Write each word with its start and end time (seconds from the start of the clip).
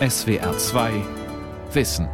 SWR 0.00 0.58
2 0.58 0.90
Wissen. 1.72 2.08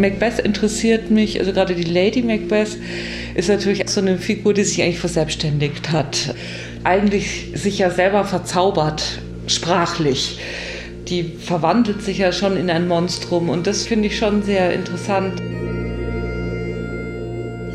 Macbeth 0.00 0.38
interessiert 0.38 1.10
mich, 1.10 1.40
also 1.40 1.52
gerade 1.52 1.74
die 1.74 1.82
Lady 1.82 2.22
Macbeth 2.22 2.78
ist 3.34 3.48
natürlich 3.48 3.90
so 3.90 4.00
eine 4.00 4.16
Figur, 4.18 4.54
die 4.54 4.62
sich 4.62 4.80
eigentlich 4.80 5.00
verselbstständigt 5.00 5.90
hat. 5.90 6.36
Eigentlich 6.84 7.50
sich 7.54 7.80
ja 7.80 7.90
selber 7.90 8.24
verzaubert, 8.26 9.02
sprachlich. 9.48 10.38
Die 11.08 11.24
verwandelt 11.24 12.00
sich 12.00 12.18
ja 12.18 12.30
schon 12.30 12.56
in 12.56 12.70
ein 12.70 12.86
Monstrum 12.86 13.48
und 13.48 13.66
das 13.66 13.88
finde 13.88 14.06
ich 14.06 14.16
schon 14.16 14.44
sehr 14.44 14.72
interessant. 14.72 15.42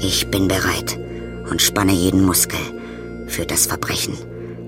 Ich 0.05 0.27
bin 0.27 0.49
bereit 0.49 0.99
und 1.49 1.61
spanne 1.61 1.93
jeden 1.93 2.25
Muskel 2.25 2.59
für 3.27 3.45
das 3.45 3.67
Verbrechen. 3.67 4.17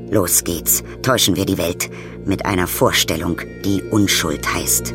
Los 0.09 0.45
geht's, 0.45 0.81
täuschen 1.01 1.35
wir 1.35 1.45
die 1.45 1.57
Welt 1.57 1.89
mit 2.23 2.45
einer 2.45 2.67
Vorstellung, 2.67 3.41
die 3.65 3.81
Unschuld 3.91 4.47
heißt. 4.55 4.93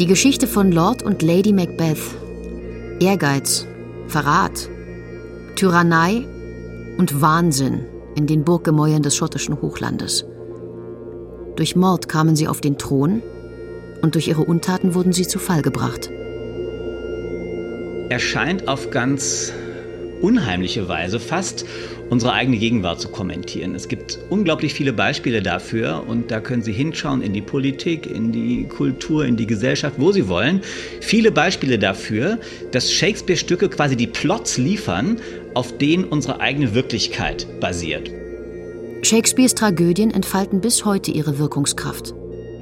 Die 0.00 0.06
Geschichte 0.06 0.48
von 0.48 0.72
Lord 0.72 1.04
und 1.04 1.22
Lady 1.22 1.52
Macbeth. 1.52 2.00
Ehrgeiz, 2.98 3.68
Verrat, 4.08 4.68
Tyrannei 5.54 6.26
und 6.98 7.20
Wahnsinn 7.20 7.86
in 8.16 8.26
den 8.26 8.42
Burggemäuern 8.42 9.04
des 9.04 9.14
schottischen 9.14 9.62
Hochlandes. 9.62 10.24
Durch 11.54 11.76
Mord 11.76 12.08
kamen 12.08 12.34
sie 12.34 12.48
auf 12.48 12.60
den 12.60 12.78
Thron 12.78 13.22
und 14.02 14.16
durch 14.16 14.26
ihre 14.26 14.42
Untaten 14.42 14.96
wurden 14.96 15.12
sie 15.12 15.28
zu 15.28 15.38
Fall 15.38 15.62
gebracht. 15.62 16.10
Er 18.10 18.18
scheint 18.18 18.68
auf 18.68 18.90
ganz 18.90 19.52
unheimliche 20.20 20.88
Weise 20.88 21.18
fast 21.18 21.64
unsere 22.10 22.34
eigene 22.34 22.58
Gegenwart 22.58 23.00
zu 23.00 23.08
kommentieren. 23.08 23.74
Es 23.74 23.88
gibt 23.88 24.18
unglaublich 24.28 24.74
viele 24.74 24.92
Beispiele 24.92 25.42
dafür 25.42 26.04
und 26.06 26.30
da 26.30 26.40
können 26.40 26.62
Sie 26.62 26.72
hinschauen 26.72 27.22
in 27.22 27.32
die 27.32 27.40
Politik, 27.40 28.06
in 28.06 28.30
die 28.30 28.64
Kultur, 28.68 29.24
in 29.24 29.36
die 29.36 29.46
Gesellschaft, 29.46 29.96
wo 29.98 30.12
Sie 30.12 30.28
wollen. 30.28 30.60
Viele 31.00 31.32
Beispiele 31.32 31.78
dafür, 31.78 32.38
dass 32.72 32.92
Shakespeare-Stücke 32.92 33.70
quasi 33.70 33.96
die 33.96 34.06
Plots 34.06 34.58
liefern, 34.58 35.18
auf 35.54 35.76
denen 35.78 36.04
unsere 36.04 36.40
eigene 36.40 36.74
Wirklichkeit 36.74 37.46
basiert. 37.60 38.10
Shakespeares 39.02 39.54
Tragödien 39.54 40.10
entfalten 40.10 40.60
bis 40.60 40.84
heute 40.84 41.10
ihre 41.10 41.38
Wirkungskraft. 41.38 42.14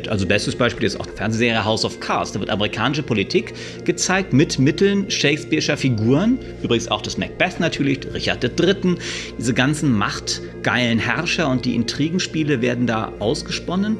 Also 0.09 0.27
bestes 0.27 0.57
Beispiel 0.57 0.87
ist 0.87 0.99
auch 0.99 1.07
die 1.07 1.17
Fernsehserie 1.17 1.65
House 1.65 1.85
of 1.85 2.01
Cards. 2.01 2.33
Da 2.33 2.41
wird 2.41 2.51
amerikanische 2.51 3.03
Politik 3.03 3.55
gezeigt 3.85 4.33
mit 4.33 4.59
Mitteln 4.59 5.09
Shakespeare'scher 5.09 5.77
Figuren. 5.77 6.39
Übrigens 6.63 6.89
auch 6.89 7.03
das 7.03 7.19
Macbeth 7.19 7.61
natürlich, 7.61 8.01
Richard 8.13 8.45
III. 8.45 8.97
Diese 9.39 9.55
ganzen 9.55 9.93
machtgeilen 9.97 10.99
Herrscher 10.99 11.49
und 11.49 11.65
die 11.65 11.75
Intrigenspiele 11.75 12.61
werden 12.63 12.87
da 12.87 13.13
ausgesponnen. 13.19 13.97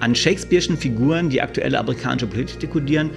An 0.00 0.14
Shakespeare'schen 0.14 0.76
Figuren, 0.76 1.30
die 1.30 1.40
aktuelle 1.40 1.78
amerikanische 1.78 2.26
Politik 2.26 2.60
dekodieren. 2.60 3.10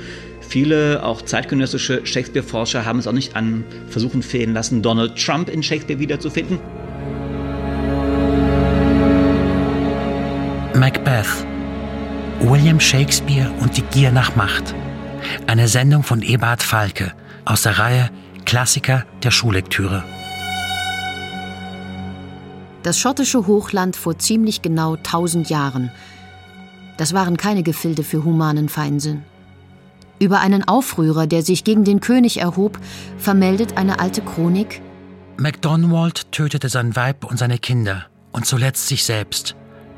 Viele, 0.47 1.03
auch 1.03 1.21
zeitgenössische 1.23 2.05
Shakespeare-Forscher, 2.05 2.85
haben 2.85 2.99
es 2.99 3.07
auch 3.07 3.13
nicht 3.13 3.35
an 3.35 3.63
Versuchen 3.89 4.21
fehlen 4.21 4.53
lassen, 4.53 4.81
Donald 4.81 5.15
Trump 5.17 5.49
in 5.49 5.63
Shakespeare 5.63 5.99
wiederzufinden. 5.99 6.59
Macbeth 10.75 11.45
William 12.47 12.79
Shakespeare 12.79 13.49
und 13.59 13.75
die 13.75 13.81
Gier 13.81 14.11
nach 14.11 14.35
Macht. 14.35 14.75
Eine 15.47 15.67
Sendung 15.67 16.03
von 16.03 16.21
Eberhard 16.21 16.61
Falke 16.61 17.11
aus 17.43 17.63
der 17.63 17.79
Reihe 17.79 18.11
Klassiker 18.45 19.03
der 19.23 19.31
Schullektüre. 19.31 20.03
Das 22.83 22.99
schottische 22.99 23.47
Hochland 23.47 23.95
vor 23.95 24.19
ziemlich 24.19 24.61
genau 24.61 24.93
1000 24.93 25.49
Jahren. 25.49 25.89
Das 26.97 27.15
waren 27.15 27.35
keine 27.35 27.63
Gefilde 27.63 28.03
für 28.03 28.23
humanen 28.23 28.69
Feinsinn. 28.69 29.23
Über 30.19 30.39
einen 30.39 30.67
Aufrührer, 30.67 31.25
der 31.25 31.41
sich 31.41 31.63
gegen 31.63 31.83
den 31.83 31.99
König 31.99 32.39
erhob, 32.39 32.77
vermeldet 33.17 33.75
eine 33.75 33.99
alte 33.99 34.21
Chronik: 34.21 34.83
MacDonald 35.37 36.31
tötete 36.31 36.69
sein 36.69 36.95
Weib 36.95 37.25
und 37.25 37.39
seine 37.39 37.57
Kinder 37.57 38.05
und 38.31 38.45
zuletzt 38.45 38.87
sich 38.87 39.03
selbst 39.03 39.55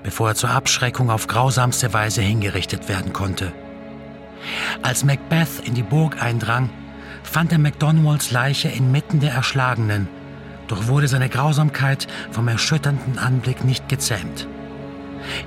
bevor 0.07 0.29
er 0.29 0.35
zur 0.35 0.51
Abschreckung 0.51 1.09
auf 1.09 1.27
grausamste 1.27 1.91
Weise 1.91 2.21
hingerichtet 2.21 2.87
werden 2.87 3.11
konnte. 3.11 3.51
Als 4.81 5.03
Macbeth 5.03 5.59
in 5.65 5.73
die 5.73 5.83
Burg 5.83 6.23
eindrang, 6.23 6.69
fand 7.23 7.51
er 7.51 7.57
MacDonalds 7.57 8.31
Leiche 8.31 8.69
inmitten 8.69 9.19
der 9.19 9.33
Erschlagenen, 9.33 10.07
doch 10.69 10.87
wurde 10.87 11.09
seine 11.09 11.27
Grausamkeit 11.27 12.07
vom 12.31 12.47
erschütternden 12.47 13.19
Anblick 13.19 13.65
nicht 13.65 13.89
gezähmt. 13.89 14.47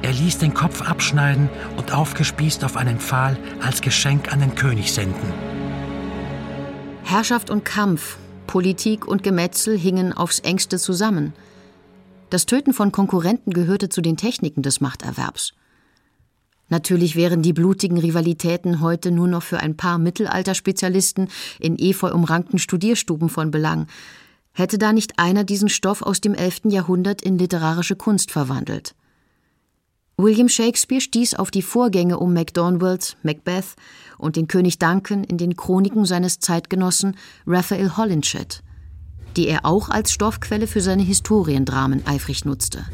Er 0.02 0.12
ließ 0.12 0.36
den 0.36 0.52
Kopf 0.52 0.82
abschneiden 0.82 1.48
und 1.78 1.94
aufgespießt 1.94 2.62
auf 2.62 2.76
einen 2.76 3.00
Pfahl 3.00 3.38
als 3.62 3.80
Geschenk 3.80 4.30
an 4.30 4.40
den 4.40 4.56
König 4.56 4.92
senden. 4.92 5.32
Herrschaft 7.04 7.48
und 7.48 7.64
Kampf, 7.64 8.18
Politik 8.46 9.08
und 9.08 9.22
Gemetzel 9.22 9.78
hingen 9.78 10.12
aufs 10.12 10.40
engste 10.40 10.78
zusammen– 10.78 11.32
das 12.30 12.46
Töten 12.46 12.72
von 12.72 12.92
Konkurrenten 12.92 13.52
gehörte 13.52 13.88
zu 13.88 14.00
den 14.00 14.16
Techniken 14.16 14.62
des 14.62 14.80
Machterwerbs. 14.80 15.52
Natürlich 16.68 17.16
wären 17.16 17.42
die 17.42 17.52
blutigen 17.52 17.98
Rivalitäten 17.98 18.80
heute 18.80 19.10
nur 19.10 19.26
noch 19.26 19.42
für 19.42 19.58
ein 19.58 19.76
paar 19.76 19.98
Mittelalterspezialisten 19.98 21.28
in 21.58 21.76
efeu 21.76 22.12
umrankten 22.12 22.60
Studierstuben 22.60 23.28
von 23.28 23.50
Belang. 23.50 23.88
Hätte 24.52 24.78
da 24.78 24.92
nicht 24.92 25.18
einer 25.18 25.42
diesen 25.42 25.68
Stoff 25.68 26.02
aus 26.02 26.20
dem 26.20 26.34
11. 26.34 26.62
Jahrhundert 26.66 27.22
in 27.22 27.38
literarische 27.38 27.96
Kunst 27.96 28.30
verwandelt? 28.30 28.94
William 30.16 30.48
Shakespeare 30.48 31.00
stieß 31.00 31.34
auf 31.34 31.50
die 31.50 31.62
Vorgänge 31.62 32.18
um 32.18 32.32
MacDonald, 32.34 33.16
Macbeth 33.22 33.74
und 34.18 34.36
den 34.36 34.46
König 34.46 34.78
Duncan 34.78 35.24
in 35.24 35.38
den 35.38 35.56
Chroniken 35.56 36.04
seines 36.04 36.38
Zeitgenossen 36.38 37.16
Raphael 37.46 37.96
Holinshed 37.96 38.62
die 39.36 39.48
er 39.48 39.64
auch 39.64 39.88
als 39.88 40.12
Stoffquelle 40.12 40.66
für 40.66 40.80
seine 40.80 41.02
Historiendramen 41.02 42.06
eifrig 42.06 42.44
nutzte. 42.44 42.84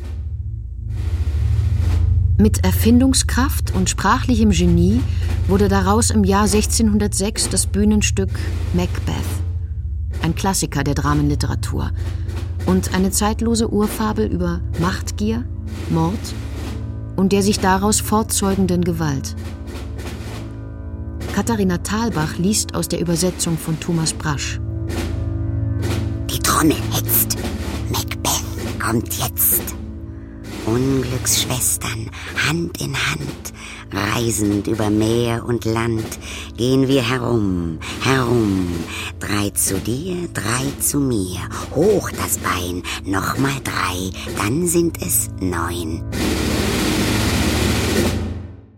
Mit 2.39 2.65
Erfindungskraft 2.65 3.75
und 3.75 3.89
sprachlichem 3.89 4.51
Genie 4.51 5.01
wurde 5.49 5.69
daraus 5.69 6.11
im 6.11 6.23
Jahr 6.23 6.45
1606 6.45 7.49
das 7.49 7.67
Bühnenstück 7.67 8.29
Macbeth, 8.75 9.15
ein 10.23 10.35
Klassiker 10.35 10.85
der 10.85 10.95
Dramenliteratur 10.95 11.93
und 12.67 12.95
eine 12.95 13.11
zeitlose 13.11 13.73
Urfabel 13.73 14.27
über 14.27 14.61
Machtgier, 14.81 15.47
Mord 15.89 16.19
und 17.17 17.33
der 17.33 17.43
sich 17.43 17.59
daraus 17.59 18.01
fortzeugenden 18.01 18.85
Gewalt. 18.85 19.35
Katharina 21.35 21.79
Thalbach 21.79 22.37
liest 22.37 22.75
aus 22.75 22.89
der 22.89 23.01
Übersetzung 23.01 23.57
von 23.57 23.81
Thomas 23.81 24.13
Brasch. 24.13 24.61
Sonne 26.57 26.77
hetzt. 26.91 27.37
Macbeth 27.91 28.81
kommt 28.83 29.13
jetzt. 29.19 29.63
Unglücksschwestern, 30.65 32.11
Hand 32.49 32.81
in 32.81 32.97
Hand, 32.97 33.53
reisend 33.93 34.67
über 34.67 34.89
Meer 34.89 35.45
und 35.45 35.67
Land, 35.67 36.19
gehen 36.57 36.89
wir 36.89 37.07
herum, 37.07 37.79
herum. 38.03 38.75
Drei 39.21 39.51
zu 39.51 39.79
dir, 39.81 40.29
drei 40.33 40.65
zu 40.81 40.99
mir. 40.99 41.41
Hoch 41.75 42.11
das 42.13 42.39
Bein, 42.39 42.83
nochmal 43.05 43.61
drei, 43.63 44.11
dann 44.39 44.67
sind 44.67 45.03
es 45.03 45.29
neun. 45.39 46.03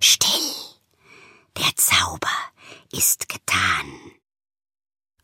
Still, 0.00 0.50
der 1.56 1.70
Zauber 1.76 2.38
ist 2.90 3.28
getan. 3.28 3.86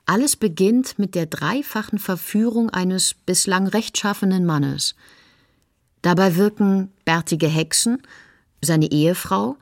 Alles 0.06 0.36
beginnt 0.36 0.98
mit 0.98 1.14
der 1.14 1.26
dreifachen 1.26 1.98
Verführung 1.98 2.68
eines 2.70 3.14
bislang 3.14 3.66
rechtschaffenen 3.66 4.44
Mannes. 4.44 4.94
Dabei 6.02 6.36
wirken 6.36 6.92
bärtige 7.06 7.48
Hexen, 7.48 8.02
seine 8.60 8.90
Ehefrau 8.90 9.56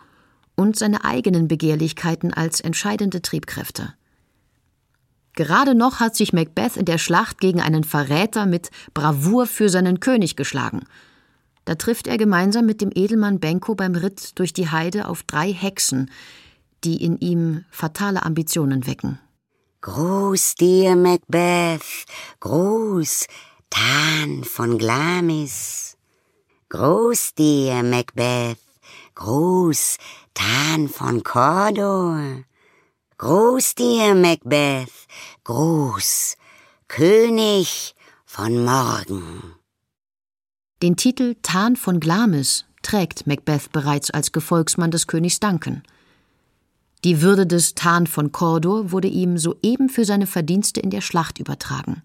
und 0.56 0.76
seine 0.76 1.04
eigenen 1.04 1.46
Begehrlichkeiten 1.46 2.32
als 2.32 2.60
entscheidende 2.60 3.22
Triebkräfte. 3.22 3.94
Gerade 5.34 5.74
noch 5.74 6.00
hat 6.00 6.16
sich 6.16 6.32
Macbeth 6.32 6.76
in 6.76 6.84
der 6.84 6.98
Schlacht 6.98 7.38
gegen 7.38 7.60
einen 7.60 7.84
Verräter 7.84 8.44
mit 8.44 8.70
Bravour 8.92 9.46
für 9.46 9.68
seinen 9.68 10.00
König 10.00 10.36
geschlagen. 10.36 10.84
Da 11.64 11.76
trifft 11.76 12.06
er 12.06 12.18
gemeinsam 12.18 12.66
mit 12.66 12.80
dem 12.80 12.90
Edelmann 12.92 13.38
Benko 13.38 13.74
beim 13.74 13.94
Ritt 13.94 14.38
durch 14.38 14.52
die 14.52 14.68
Heide 14.68 15.06
auf 15.08 15.22
drei 15.22 15.52
Hexen, 15.52 16.10
die 16.84 17.02
in 17.02 17.18
ihm 17.18 17.64
fatale 17.70 18.24
Ambitionen 18.24 18.86
wecken. 18.86 19.20
Gruß 19.82 20.55
dir, 20.55 20.94
Macbeth, 20.94 22.06
Gruß, 22.38 23.26
Tan 23.69 24.44
von 24.44 24.79
Glamis. 24.79 25.96
Gruß 26.69 27.34
dir, 27.34 27.82
Macbeth, 27.82 28.61
Gruß, 29.17 29.99
Tan 30.34 30.88
von 30.88 31.25
Cordor. 31.25 32.44
Gruß 33.19 33.75
dir, 33.75 34.14
Macbeth, 34.14 34.93
Gruß, 35.43 36.37
König 36.87 37.96
von 38.25 38.64
morgen. 38.64 39.56
Den 40.81 40.94
Titel 40.96 41.35
Tarn 41.43 41.75
von 41.75 41.99
Glamis 41.99 42.67
trägt 42.82 43.26
Macbeth 43.26 43.73
bereits 43.73 44.12
als 44.12 44.31
Gefolgsmann 44.31 44.93
des 44.93 45.08
Königs 45.08 45.40
Duncan. 45.40 45.82
Die 47.04 47.20
Würde 47.20 47.46
des 47.46 47.75
Tarn 47.75 48.06
von 48.06 48.31
Cordor 48.31 48.93
wurde 48.93 49.08
ihm 49.08 49.37
soeben 49.37 49.88
für 49.88 50.04
seine 50.04 50.26
Verdienste 50.26 50.81
in 50.81 50.90
der 50.90 51.00
Schlacht 51.00 51.40
übertragen. 51.40 52.02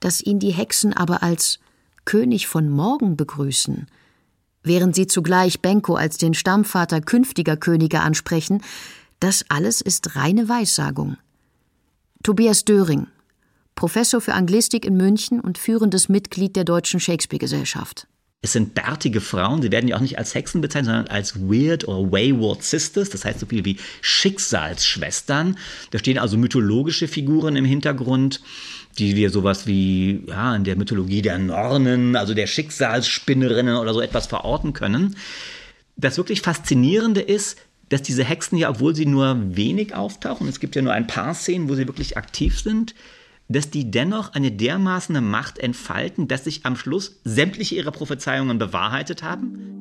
Dass 0.00 0.20
ihn 0.20 0.40
die 0.40 0.50
Hexen 0.50 0.92
aber 0.92 1.22
als 1.22 1.60
König 2.04 2.48
von 2.48 2.68
morgen 2.68 3.16
begrüßen, 3.16 3.86
während 4.64 4.96
sie 4.96 5.06
zugleich 5.06 5.60
Benko 5.60 5.94
als 5.94 6.18
den 6.18 6.34
Stammvater 6.34 7.00
künftiger 7.00 7.56
Könige 7.56 8.00
ansprechen, 8.00 8.62
das 9.20 9.44
alles 9.48 9.80
ist 9.80 10.16
reine 10.16 10.48
Weissagung. 10.48 11.16
Tobias 12.24 12.64
Döring, 12.64 13.06
Professor 13.76 14.20
für 14.20 14.34
Anglistik 14.34 14.84
in 14.84 14.96
München 14.96 15.40
und 15.40 15.58
führendes 15.58 16.08
Mitglied 16.08 16.56
der 16.56 16.64
Deutschen 16.64 16.98
Shakespeare-Gesellschaft. 16.98 18.08
Es 18.42 18.52
sind 18.52 18.72
bärtige 18.74 19.20
Frauen, 19.20 19.60
sie 19.60 19.70
werden 19.70 19.86
ja 19.86 19.96
auch 19.96 20.00
nicht 20.00 20.16
als 20.16 20.34
Hexen 20.34 20.62
bezeichnet, 20.62 20.86
sondern 20.86 21.08
als 21.08 21.38
Weird 21.38 21.86
oder 21.86 22.10
Wayward 22.10 22.62
Sisters, 22.62 23.10
das 23.10 23.26
heißt 23.26 23.38
so 23.38 23.44
viel 23.44 23.66
wie 23.66 23.76
Schicksalsschwestern. 24.00 25.58
Da 25.90 25.98
stehen 25.98 26.16
also 26.16 26.38
mythologische 26.38 27.06
Figuren 27.06 27.54
im 27.56 27.66
Hintergrund, 27.66 28.40
die 28.98 29.14
wir 29.14 29.28
sowas 29.28 29.66
wie 29.66 30.24
ja, 30.26 30.56
in 30.56 30.64
der 30.64 30.76
Mythologie 30.76 31.20
der 31.20 31.36
Nornen, 31.36 32.16
also 32.16 32.32
der 32.32 32.46
Schicksalsspinnerinnen 32.46 33.76
oder 33.76 33.92
so 33.92 34.00
etwas 34.00 34.26
verorten 34.26 34.72
können. 34.72 35.16
Das 35.98 36.16
wirklich 36.16 36.40
Faszinierende 36.40 37.20
ist, 37.20 37.58
dass 37.90 38.00
diese 38.00 38.24
Hexen 38.24 38.56
ja, 38.56 38.70
obwohl 38.70 38.96
sie 38.96 39.04
nur 39.04 39.36
wenig 39.54 39.94
auftauchen, 39.94 40.48
es 40.48 40.60
gibt 40.60 40.76
ja 40.76 40.80
nur 40.80 40.94
ein 40.94 41.06
paar 41.06 41.34
Szenen, 41.34 41.68
wo 41.68 41.74
sie 41.74 41.86
wirklich 41.86 42.16
aktiv 42.16 42.58
sind, 42.58 42.94
dass 43.50 43.68
die 43.68 43.90
dennoch 43.90 44.32
eine 44.32 44.52
dermaßene 44.52 45.20
Macht 45.20 45.58
entfalten, 45.58 46.28
dass 46.28 46.44
sich 46.44 46.64
am 46.64 46.76
Schluss 46.76 47.20
sämtliche 47.24 47.74
ihrer 47.74 47.90
Prophezeiungen 47.90 48.58
bewahrheitet 48.58 49.22
haben? 49.24 49.76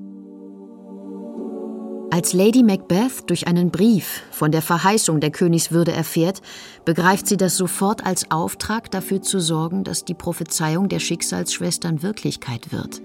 Als 2.12 2.33
Lady 2.33 2.63
Macbeth 2.63 3.30
durch 3.30 3.45
einen 3.45 3.69
Brief 3.69 4.24
von 4.31 4.51
der 4.51 4.63
Verheißung 4.63 5.19
der 5.19 5.30
Königswürde 5.30 5.92
erfährt, 5.92 6.42
begreift 6.83 7.27
sie 7.27 7.38
das 7.38 7.56
sofort 7.56 8.04
als 8.04 8.31
Auftrag, 8.31 8.89
dafür 8.89 9.21
zu 9.21 9.39
sorgen, 9.39 9.83
dass 9.83 10.04
die 10.04 10.15
Prophezeiung 10.15 10.89
der 10.89 11.00
Schicksalsschwestern 11.00 12.01
Wirklichkeit 12.01 12.72
wird. 12.72 13.01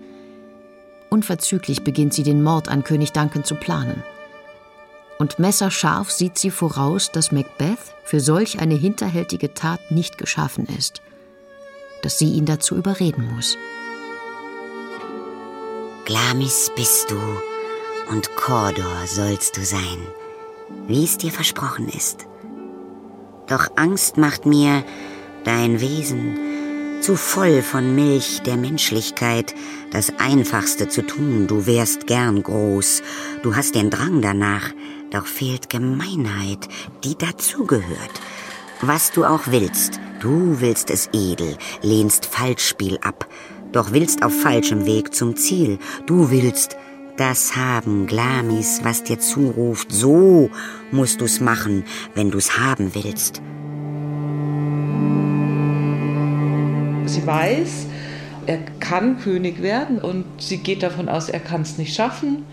Unverzüglich 1.10 1.84
beginnt 1.84 2.14
sie 2.14 2.22
den 2.22 2.43
Mord 2.43 2.69
an 2.69 2.82
König 2.82 3.12
Duncan 3.12 3.44
zu 3.44 3.55
planen 3.55 4.02
und 5.19 5.38
messerscharf 5.38 6.11
sieht 6.11 6.38
sie 6.38 6.50
voraus, 6.50 7.11
dass 7.12 7.32
Macbeth 7.32 7.78
für 8.05 8.20
solch 8.20 8.61
eine 8.61 8.75
hinterhältige 8.75 9.55
Tat 9.55 9.90
nicht 9.90 10.19
geschaffen 10.19 10.66
ist, 10.78 11.02
dass 12.02 12.19
sie 12.19 12.32
ihn 12.32 12.46
dazu 12.46 12.76
überreden 12.76 13.34
muss. 13.34 13.56
Glamis 16.05 16.70
bist 16.76 17.11
du 17.11 17.19
und 18.11 18.37
Cordor 18.37 19.06
sollst 19.06 19.56
du 19.56 19.64
sein, 19.64 20.06
wie 20.87 21.05
es 21.05 21.17
dir 21.17 21.31
versprochen 21.31 21.88
ist. 21.88 22.26
Doch 23.46 23.69
Angst 23.76 24.17
macht 24.17 24.46
mir 24.46 24.84
dein 25.44 25.81
Wesen 25.81 26.53
zu 27.04 27.16
voll 27.16 27.60
von 27.60 27.94
Milch 27.94 28.40
der 28.46 28.56
Menschlichkeit, 28.56 29.54
das 29.90 30.10
Einfachste 30.18 30.88
zu 30.88 31.02
tun, 31.02 31.46
du 31.46 31.66
wärst 31.66 32.06
gern 32.06 32.42
groß, 32.42 33.02
du 33.42 33.54
hast 33.54 33.74
den 33.74 33.90
Drang 33.90 34.22
danach, 34.22 34.70
doch 35.10 35.26
fehlt 35.26 35.68
Gemeinheit, 35.68 36.66
die 37.04 37.14
dazugehört. 37.14 38.22
Was 38.80 39.12
du 39.12 39.26
auch 39.26 39.42
willst, 39.48 40.00
du 40.20 40.62
willst 40.62 40.88
es 40.88 41.10
edel, 41.12 41.58
lehnst 41.82 42.24
Falschspiel 42.24 42.98
ab, 43.02 43.28
doch 43.70 43.92
willst 43.92 44.22
auf 44.22 44.32
falschem 44.40 44.86
Weg 44.86 45.14
zum 45.14 45.36
Ziel. 45.36 45.78
Du 46.06 46.30
willst 46.30 46.78
das 47.18 47.54
haben, 47.54 48.06
Glamis, 48.06 48.80
was 48.82 49.04
dir 49.04 49.18
zuruft. 49.18 49.92
So 49.92 50.48
musst 50.90 51.20
du's 51.20 51.38
machen, 51.38 51.84
wenn 52.14 52.30
du's 52.30 52.58
haben 52.58 52.94
willst. 52.94 53.42
Sie 57.06 57.26
weiß, 57.26 57.86
er 58.46 58.58
kann 58.80 59.18
König 59.18 59.62
werden 59.62 59.98
und 59.98 60.24
sie 60.38 60.58
geht 60.58 60.82
davon 60.82 61.08
aus, 61.08 61.28
er 61.28 61.40
kann 61.40 61.62
es 61.62 61.78
nicht 61.78 61.94
schaffen 61.94 62.44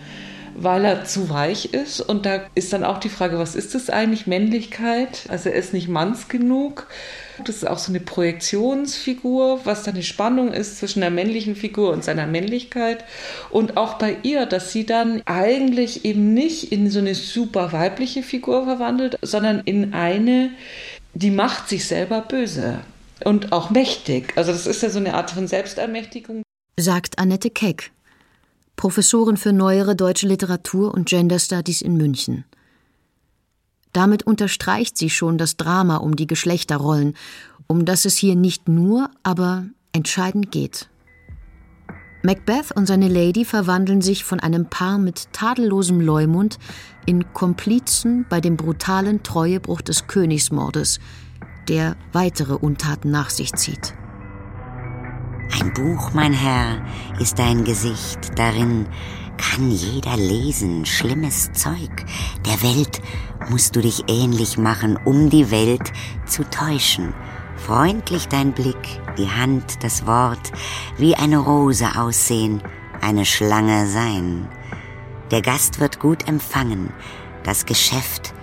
weil 0.54 0.84
er 0.84 1.04
zu 1.04 1.30
weich 1.30 1.72
ist. 1.72 2.00
Und 2.00 2.26
da 2.26 2.42
ist 2.54 2.72
dann 2.72 2.84
auch 2.84 2.98
die 2.98 3.08
Frage, 3.08 3.38
was 3.38 3.54
ist 3.54 3.74
das 3.74 3.90
eigentlich, 3.90 4.26
Männlichkeit? 4.26 5.24
Also 5.28 5.48
er 5.48 5.56
ist 5.56 5.72
nicht 5.72 5.88
manns 5.88 6.28
genug. 6.28 6.88
Das 7.44 7.56
ist 7.56 7.66
auch 7.66 7.78
so 7.78 7.90
eine 7.90 8.00
Projektionsfigur, 8.00 9.60
was 9.64 9.82
da 9.82 9.90
eine 9.90 10.02
Spannung 10.02 10.52
ist 10.52 10.78
zwischen 10.78 11.00
der 11.00 11.10
männlichen 11.10 11.56
Figur 11.56 11.92
und 11.92 12.04
seiner 12.04 12.26
Männlichkeit. 12.26 13.04
Und 13.50 13.76
auch 13.76 13.94
bei 13.94 14.16
ihr, 14.22 14.46
dass 14.46 14.72
sie 14.72 14.84
dann 14.84 15.22
eigentlich 15.24 16.04
eben 16.04 16.34
nicht 16.34 16.72
in 16.72 16.90
so 16.90 16.98
eine 16.98 17.14
super 17.14 17.72
weibliche 17.72 18.22
Figur 18.22 18.64
verwandelt, 18.64 19.18
sondern 19.22 19.62
in 19.64 19.94
eine, 19.94 20.50
die 21.14 21.30
macht 21.30 21.68
sich 21.68 21.86
selber 21.86 22.20
böse 22.20 22.80
und 23.24 23.52
auch 23.52 23.70
mächtig. 23.70 24.32
Also 24.36 24.52
das 24.52 24.66
ist 24.66 24.82
ja 24.82 24.90
so 24.90 24.98
eine 24.98 25.14
Art 25.14 25.30
von 25.30 25.46
Selbstermächtigung. 25.46 26.42
Sagt 26.78 27.18
Annette 27.18 27.50
Keck, 27.50 27.92
Professorin 28.76 29.36
für 29.36 29.52
neuere 29.52 29.94
deutsche 29.94 30.26
Literatur 30.26 30.92
und 30.92 31.08
Gender 31.08 31.38
Studies 31.38 31.82
in 31.82 31.96
München. 31.96 32.44
Damit 33.92 34.22
unterstreicht 34.22 34.96
sie 34.96 35.10
schon 35.10 35.36
das 35.36 35.56
Drama 35.56 35.98
um 35.98 36.16
die 36.16 36.26
Geschlechterrollen, 36.26 37.14
um 37.66 37.84
das 37.84 38.04
es 38.04 38.16
hier 38.16 38.36
nicht 38.36 38.68
nur, 38.68 39.10
aber 39.22 39.66
entscheidend 39.92 40.50
geht. 40.50 40.88
Macbeth 42.24 42.70
und 42.74 42.86
seine 42.86 43.08
Lady 43.08 43.44
verwandeln 43.44 44.00
sich 44.00 44.24
von 44.24 44.38
einem 44.38 44.66
Paar 44.66 44.96
mit 44.98 45.32
tadellosem 45.32 46.00
Leumund 46.00 46.58
in 47.04 47.32
Komplizen 47.34 48.26
bei 48.28 48.40
dem 48.40 48.56
brutalen 48.56 49.24
Treuebruch 49.24 49.80
des 49.80 50.06
Königsmordes, 50.06 51.00
der 51.68 51.96
weitere 52.12 52.54
Untaten 52.54 53.10
nach 53.10 53.30
sich 53.30 53.52
zieht. 53.54 53.94
Ein 55.60 55.72
Buch, 55.74 56.12
mein 56.14 56.32
Herr, 56.32 56.82
ist 57.20 57.38
dein 57.38 57.64
Gesicht, 57.64 58.38
darin 58.38 58.86
kann 59.36 59.70
jeder 59.70 60.16
lesen, 60.16 60.86
schlimmes 60.86 61.52
Zeug. 61.52 61.90
Der 62.46 62.62
Welt 62.62 63.02
musst 63.50 63.76
du 63.76 63.80
dich 63.80 64.04
ähnlich 64.08 64.56
machen, 64.56 64.98
um 65.04 65.30
die 65.30 65.50
Welt 65.50 65.92
zu 66.26 66.48
täuschen. 66.48 67.12
Freundlich 67.56 68.28
dein 68.28 68.52
Blick, 68.52 69.00
die 69.18 69.30
Hand, 69.30 69.84
das 69.84 70.06
Wort, 70.06 70.52
wie 70.96 71.14
eine 71.14 71.38
Rose 71.38 71.86
aussehen, 71.96 72.62
eine 73.00 73.24
Schlange 73.24 73.86
sein. 73.86 74.48
Der 75.30 75.42
Gast 75.42 75.80
wird 75.80 76.00
gut 76.00 76.28
empfangen, 76.28 76.92
das 77.42 77.66
Geschäft 77.66 78.34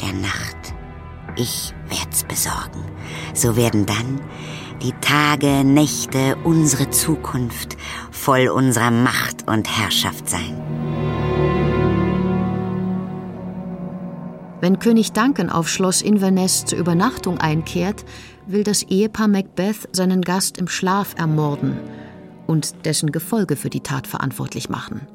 der 0.00 0.12
Nacht. 0.12 0.74
Ich 1.36 1.74
werd's 1.90 2.24
besorgen. 2.24 2.84
So 3.34 3.56
werden 3.56 3.86
dann 3.86 4.20
die 4.82 4.92
Tage, 5.00 5.64
Nächte, 5.64 6.36
unsere 6.44 6.90
Zukunft 6.90 7.76
voll 8.10 8.48
unserer 8.48 8.90
Macht 8.90 9.48
und 9.48 9.68
Herrschaft 9.68 10.28
sein. 10.28 10.62
Wenn 14.60 14.80
König 14.80 15.12
Duncan 15.12 15.50
auf 15.50 15.68
Schloss 15.68 16.02
Inverness 16.02 16.64
zur 16.64 16.78
Übernachtung 16.78 17.38
einkehrt, 17.38 18.04
will 18.46 18.64
das 18.64 18.82
Ehepaar 18.82 19.28
Macbeth 19.28 19.88
seinen 19.92 20.22
Gast 20.22 20.58
im 20.58 20.68
Schlaf 20.68 21.14
ermorden 21.16 21.78
und 22.46 22.84
dessen 22.84 23.12
Gefolge 23.12 23.54
für 23.56 23.70
die 23.70 23.82
Tat 23.82 24.06
verantwortlich 24.06 24.68
machen. 24.68 25.06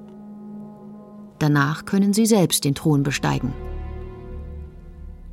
Danach 1.39 1.83
können 1.83 2.13
sie 2.13 2.25
selbst 2.25 2.63
den 2.63 2.75
Thron 2.75 3.03
besteigen. 3.03 3.53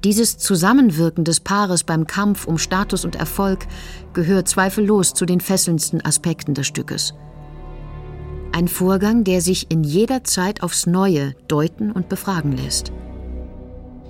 Dieses 0.03 0.39
Zusammenwirken 0.39 1.25
des 1.25 1.41
Paares 1.41 1.85
beim 1.85 2.07
Kampf 2.07 2.47
um 2.47 2.57
Status 2.57 3.05
und 3.05 3.17
Erfolg 3.17 3.67
gehört 4.15 4.49
zweifellos 4.49 5.13
zu 5.13 5.27
den 5.27 5.43
fesselndsten 5.43 6.03
Aspekten 6.03 6.55
des 6.55 6.67
Stückes. 6.67 7.13
Ein 8.53 8.67
Vorgang, 8.67 9.25
der 9.25 9.43
sich 9.43 9.71
in 9.71 9.85
jeder 9.85 10.25
Zeit 10.25 10.63
aufs 10.63 10.87
Neue 10.87 11.35
deuten 11.49 11.93
und 11.93 12.09
befragen 12.09 12.53
lässt. 12.53 12.93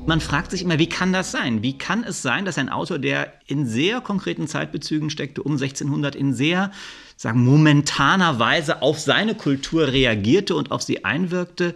Man 0.07 0.21
fragt 0.21 0.53
sich 0.53 0.63
immer, 0.63 0.79
wie 0.79 0.89
kann 0.89 1.13
das 1.13 1.33
sein? 1.33 1.63
Wie 1.63 1.77
kann 1.77 2.05
es 2.05 2.23
sein, 2.23 2.45
dass 2.45 2.57
ein 2.57 2.69
Autor, 2.69 3.01
der 3.01 3.33
in 3.47 3.67
sehr 3.67 4.01
konkreten 4.01 4.47
Zeitbezügen 4.47 5.11
steckte, 5.11 5.43
um 5.43 5.53
1600 5.53 6.15
in 6.15 6.33
sehr 6.33 6.71
sagen, 7.17 7.45
momentaner 7.45 8.39
Weise 8.39 8.81
auf 8.81 9.01
seine 9.01 9.35
Kultur 9.35 9.89
reagierte 9.89 10.55
und 10.55 10.71
auf 10.71 10.83
sie 10.83 11.05
einwirkte, 11.05 11.75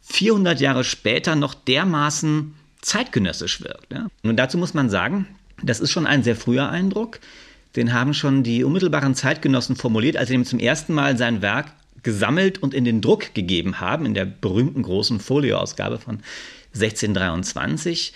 400 0.00 0.60
Jahre 0.60 0.84
später 0.84 1.36
noch 1.36 1.54
dermaßen 1.54 2.54
zeitgenössisch 2.82 3.62
wirkt. 3.62 3.92
Ja? 3.92 4.08
Und 4.22 4.36
dazu 4.36 4.58
muss 4.58 4.74
man 4.74 4.90
sagen, 4.90 5.26
das 5.62 5.80
ist 5.80 5.90
schon 5.90 6.06
ein 6.06 6.22
sehr 6.22 6.36
früher 6.36 6.68
Eindruck. 6.68 7.20
Den 7.76 7.92
haben 7.92 8.14
schon 8.14 8.42
die 8.42 8.64
unmittelbaren 8.64 9.14
Zeitgenossen 9.14 9.76
formuliert, 9.76 10.16
als 10.16 10.28
sie 10.28 10.34
ihm 10.34 10.44
zum 10.44 10.58
ersten 10.58 10.94
Mal 10.94 11.18
sein 11.18 11.42
Werk 11.42 11.72
gesammelt 12.02 12.62
und 12.62 12.74
in 12.74 12.84
den 12.84 13.00
Druck 13.00 13.34
gegeben 13.34 13.80
haben, 13.80 14.06
in 14.06 14.14
der 14.14 14.24
berühmten 14.24 14.82
großen 14.82 15.20
Folioausgabe 15.20 15.98
von 15.98 16.20
1623. 16.74 18.12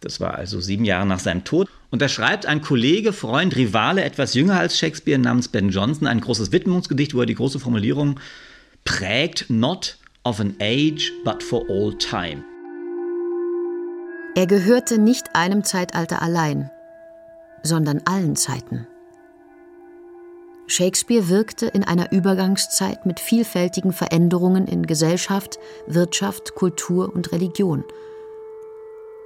Das 0.00 0.20
war 0.20 0.34
also 0.34 0.60
sieben 0.60 0.84
Jahre 0.84 1.06
nach 1.06 1.20
seinem 1.20 1.44
Tod. 1.44 1.68
Und 1.90 2.02
da 2.02 2.08
schreibt 2.08 2.44
ein 2.44 2.60
Kollege, 2.60 3.12
Freund, 3.12 3.56
Rivale, 3.56 4.04
etwas 4.04 4.34
jünger 4.34 4.58
als 4.58 4.78
Shakespeare, 4.78 5.18
namens 5.18 5.48
Ben 5.48 5.70
Jonson, 5.70 6.08
ein 6.08 6.20
großes 6.20 6.52
Widmungsgedicht, 6.52 7.14
wo 7.14 7.20
er 7.20 7.26
die 7.26 7.36
große 7.36 7.60
Formulierung 7.60 8.20
prägt, 8.84 9.46
not 9.48 9.96
of 10.24 10.40
an 10.40 10.56
age, 10.60 11.12
but 11.24 11.42
for 11.42 11.64
all 11.70 11.96
time. 11.96 12.44
Er 14.36 14.48
gehörte 14.48 14.98
nicht 14.98 15.36
einem 15.36 15.62
Zeitalter 15.62 16.20
allein, 16.20 16.68
sondern 17.62 18.02
allen 18.04 18.34
Zeiten. 18.34 18.88
Shakespeare 20.66 21.28
wirkte 21.28 21.66
in 21.66 21.84
einer 21.84 22.10
Übergangszeit 22.10 23.06
mit 23.06 23.20
vielfältigen 23.20 23.92
Veränderungen 23.92 24.66
in 24.66 24.86
Gesellschaft, 24.86 25.60
Wirtschaft, 25.86 26.56
Kultur 26.56 27.14
und 27.14 27.30
Religion. 27.30 27.84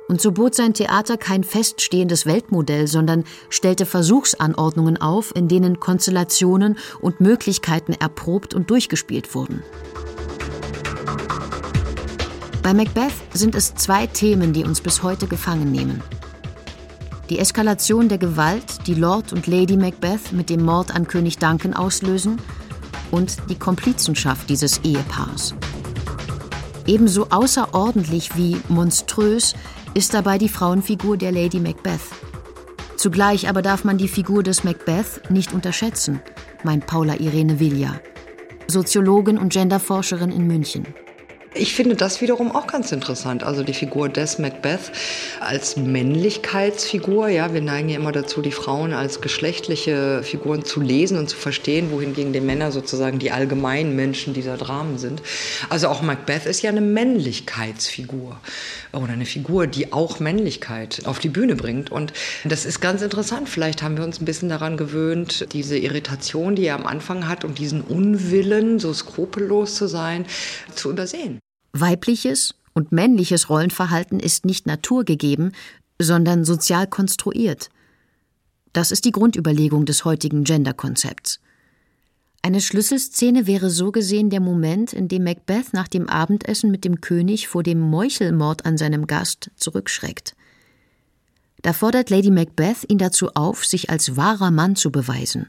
Und 0.08 0.20
so 0.20 0.32
bot 0.32 0.54
sein 0.54 0.74
Theater 0.74 1.16
kein 1.16 1.42
feststehendes 1.42 2.26
Weltmodell, 2.26 2.86
sondern 2.86 3.24
stellte 3.48 3.86
Versuchsanordnungen 3.86 5.00
auf, 5.00 5.34
in 5.34 5.48
denen 5.48 5.80
Konstellationen 5.80 6.76
und 7.00 7.20
Möglichkeiten 7.20 7.92
erprobt 7.92 8.52
und 8.52 8.68
durchgespielt 8.68 9.34
wurden. 9.34 9.62
Bei 12.68 12.74
Macbeth 12.74 13.14
sind 13.32 13.54
es 13.54 13.74
zwei 13.76 14.06
Themen, 14.06 14.52
die 14.52 14.62
uns 14.62 14.82
bis 14.82 15.02
heute 15.02 15.26
gefangen 15.26 15.72
nehmen. 15.72 16.02
Die 17.30 17.38
Eskalation 17.38 18.10
der 18.10 18.18
Gewalt, 18.18 18.86
die 18.86 18.92
Lord 18.92 19.32
und 19.32 19.46
Lady 19.46 19.78
Macbeth 19.78 20.32
mit 20.32 20.50
dem 20.50 20.66
Mord 20.66 20.94
an 20.94 21.08
König 21.08 21.38
Duncan 21.38 21.72
auslösen, 21.72 22.38
und 23.10 23.38
die 23.48 23.58
Komplizenschaft 23.58 24.50
dieses 24.50 24.84
Ehepaars. 24.84 25.54
Ebenso 26.86 27.28
außerordentlich 27.30 28.36
wie 28.36 28.58
monströs 28.68 29.54
ist 29.94 30.12
dabei 30.12 30.36
die 30.36 30.50
Frauenfigur 30.50 31.16
der 31.16 31.32
Lady 31.32 31.60
Macbeth. 31.60 32.02
Zugleich 32.98 33.48
aber 33.48 33.62
darf 33.62 33.84
man 33.84 33.96
die 33.96 34.08
Figur 34.08 34.42
des 34.42 34.62
Macbeth 34.62 35.30
nicht 35.30 35.54
unterschätzen, 35.54 36.20
meint 36.64 36.86
Paula 36.86 37.14
Irene 37.14 37.60
Villa, 37.60 37.98
Soziologin 38.66 39.38
und 39.38 39.54
Genderforscherin 39.54 40.30
in 40.30 40.46
München. 40.46 40.86
Ich 41.54 41.74
finde 41.74 41.96
das 41.96 42.20
wiederum 42.20 42.52
auch 42.52 42.66
ganz 42.66 42.92
interessant. 42.92 43.42
Also 43.42 43.62
die 43.62 43.72
Figur 43.72 44.10
des 44.10 44.38
Macbeth 44.38 44.92
als 45.40 45.76
Männlichkeitsfigur. 45.76 47.28
Ja, 47.28 47.54
wir 47.54 47.62
neigen 47.62 47.88
ja 47.88 47.96
immer 47.96 48.12
dazu, 48.12 48.42
die 48.42 48.52
Frauen 48.52 48.92
als 48.92 49.22
geschlechtliche 49.22 50.22
Figuren 50.22 50.64
zu 50.64 50.80
lesen 50.80 51.18
und 51.18 51.28
zu 51.30 51.36
verstehen, 51.36 51.90
wohingegen 51.90 52.34
die 52.34 52.40
Männer 52.40 52.70
sozusagen 52.70 53.18
die 53.18 53.30
allgemeinen 53.30 53.96
Menschen 53.96 54.34
dieser 54.34 54.58
Dramen 54.58 54.98
sind. 54.98 55.22
Also 55.70 55.88
auch 55.88 56.02
Macbeth 56.02 56.44
ist 56.44 56.62
ja 56.62 56.70
eine 56.70 56.82
Männlichkeitsfigur 56.82 58.38
oder 58.92 59.12
eine 59.14 59.26
Figur, 59.26 59.66
die 59.66 59.92
auch 59.92 60.20
Männlichkeit 60.20 61.06
auf 61.06 61.18
die 61.18 61.30
Bühne 61.30 61.56
bringt. 61.56 61.90
Und 61.90 62.12
das 62.44 62.66
ist 62.66 62.80
ganz 62.80 63.00
interessant. 63.00 63.48
Vielleicht 63.48 63.82
haben 63.82 63.96
wir 63.96 64.04
uns 64.04 64.20
ein 64.20 64.26
bisschen 64.26 64.50
daran 64.50 64.76
gewöhnt, 64.76 65.52
diese 65.52 65.78
Irritation, 65.78 66.56
die 66.56 66.66
er 66.66 66.74
am 66.74 66.86
Anfang 66.86 67.26
hat 67.26 67.44
und 67.44 67.58
diesen 67.58 67.80
Unwillen, 67.80 68.78
so 68.78 68.92
skrupellos 68.92 69.74
zu 69.76 69.86
sein, 69.86 70.26
zu 70.74 70.90
übersehen. 70.90 71.40
Weibliches 71.80 72.54
und 72.74 72.92
männliches 72.92 73.48
Rollenverhalten 73.48 74.20
ist 74.20 74.44
nicht 74.44 74.66
naturgegeben, 74.66 75.52
sondern 76.00 76.44
sozial 76.44 76.86
konstruiert. 76.86 77.70
Das 78.72 78.90
ist 78.90 79.04
die 79.04 79.12
Grundüberlegung 79.12 79.84
des 79.84 80.04
heutigen 80.04 80.44
Gender-Konzepts. 80.44 81.40
Eine 82.42 82.60
Schlüsselszene 82.60 83.46
wäre 83.46 83.68
so 83.68 83.90
gesehen 83.90 84.30
der 84.30 84.40
Moment, 84.40 84.92
in 84.92 85.08
dem 85.08 85.24
Macbeth 85.24 85.72
nach 85.72 85.88
dem 85.88 86.08
Abendessen 86.08 86.70
mit 86.70 86.84
dem 86.84 87.00
König 87.00 87.48
vor 87.48 87.62
dem 87.62 87.80
Meuchelmord 87.80 88.64
an 88.64 88.78
seinem 88.78 89.06
Gast 89.06 89.50
zurückschreckt. 89.56 90.36
Da 91.62 91.72
fordert 91.72 92.10
Lady 92.10 92.30
Macbeth 92.30 92.88
ihn 92.88 92.98
dazu 92.98 93.30
auf, 93.34 93.64
sich 93.64 93.90
als 93.90 94.16
wahrer 94.16 94.52
Mann 94.52 94.76
zu 94.76 94.92
beweisen. 94.92 95.48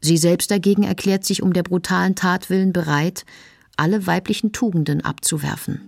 Sie 0.00 0.16
selbst 0.16 0.50
dagegen 0.50 0.82
erklärt 0.82 1.24
sich 1.24 1.42
um 1.42 1.52
der 1.52 1.62
brutalen 1.62 2.16
Tat 2.16 2.50
willen 2.50 2.72
bereit, 2.72 3.24
alle 3.78 4.06
weiblichen 4.06 4.52
Tugenden 4.52 5.04
abzuwerfen. 5.04 5.80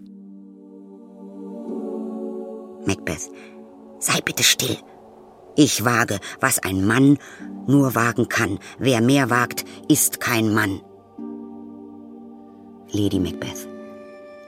Macbeth, 2.87 3.31
sei 3.99 4.21
bitte 4.25 4.43
still. 4.43 4.77
Ich 5.57 5.85
wage, 5.85 6.19
was 6.41 6.59
ein 6.61 6.87
Mann 6.87 7.19
nur 7.67 7.95
wagen 7.95 8.29
kann. 8.29 8.59
Wer 8.79 9.01
mehr 9.01 9.29
wagt, 9.29 9.65
ist 9.89 10.21
kein 10.21 10.55
Mann. 10.55 10.81
Lady 12.93 13.19
Macbeth, 13.19 13.69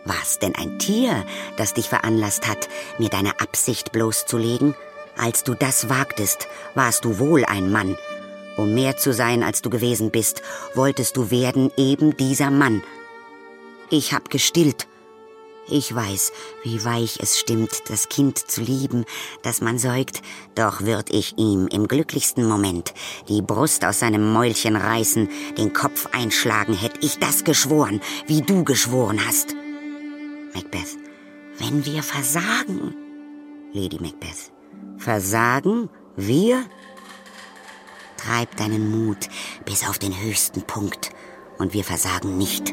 war's 0.04 0.38
denn 0.38 0.54
ein 0.54 0.78
Tier, 0.78 1.24
das 1.56 1.74
dich 1.74 1.88
veranlasst 1.88 2.48
hat, 2.48 2.68
mir 2.98 3.08
deine 3.08 3.40
Absicht 3.40 3.92
bloßzulegen? 3.92 4.74
Als 5.16 5.44
du 5.44 5.54
das 5.54 5.88
wagtest, 5.88 6.48
warst 6.74 7.04
du 7.04 7.18
wohl 7.18 7.44
ein 7.44 7.70
Mann. 7.70 7.96
Um 8.56 8.74
mehr 8.74 8.96
zu 8.96 9.12
sein, 9.12 9.42
als 9.42 9.62
du 9.62 9.70
gewesen 9.70 10.10
bist, 10.10 10.42
wolltest 10.74 11.16
du 11.16 11.30
werden 11.30 11.70
eben 11.76 12.16
dieser 12.16 12.50
Mann. 12.50 12.82
Ich 13.94 14.14
hab 14.14 14.30
gestillt. 14.30 14.88
Ich 15.68 15.94
weiß, 15.94 16.32
wie 16.64 16.82
weich 16.82 17.18
es 17.20 17.38
stimmt, 17.38 17.90
das 17.90 18.08
Kind 18.08 18.38
zu 18.38 18.62
lieben, 18.62 19.04
das 19.42 19.60
man 19.60 19.78
säugt, 19.78 20.22
doch 20.54 20.80
würd 20.80 21.10
ich 21.10 21.36
ihm 21.36 21.66
im 21.66 21.88
glücklichsten 21.88 22.48
Moment 22.48 22.94
die 23.28 23.42
Brust 23.42 23.84
aus 23.84 23.98
seinem 23.98 24.32
Mäulchen 24.32 24.76
reißen, 24.76 25.28
den 25.58 25.74
Kopf 25.74 26.08
einschlagen, 26.12 26.72
hätt 26.72 27.04
ich 27.04 27.18
das 27.18 27.44
geschworen, 27.44 28.00
wie 28.26 28.40
du 28.40 28.64
geschworen 28.64 29.20
hast. 29.26 29.54
Macbeth, 30.54 30.96
wenn 31.58 31.84
wir 31.84 32.02
versagen, 32.02 32.94
Lady 33.74 33.98
Macbeth, 34.00 34.52
versagen 34.96 35.90
wir? 36.16 36.64
Treib 38.16 38.56
deinen 38.56 38.90
Mut 38.90 39.28
bis 39.66 39.86
auf 39.86 39.98
den 39.98 40.18
höchsten 40.18 40.62
Punkt 40.62 41.10
und 41.58 41.74
wir 41.74 41.84
versagen 41.84 42.38
nicht. 42.38 42.72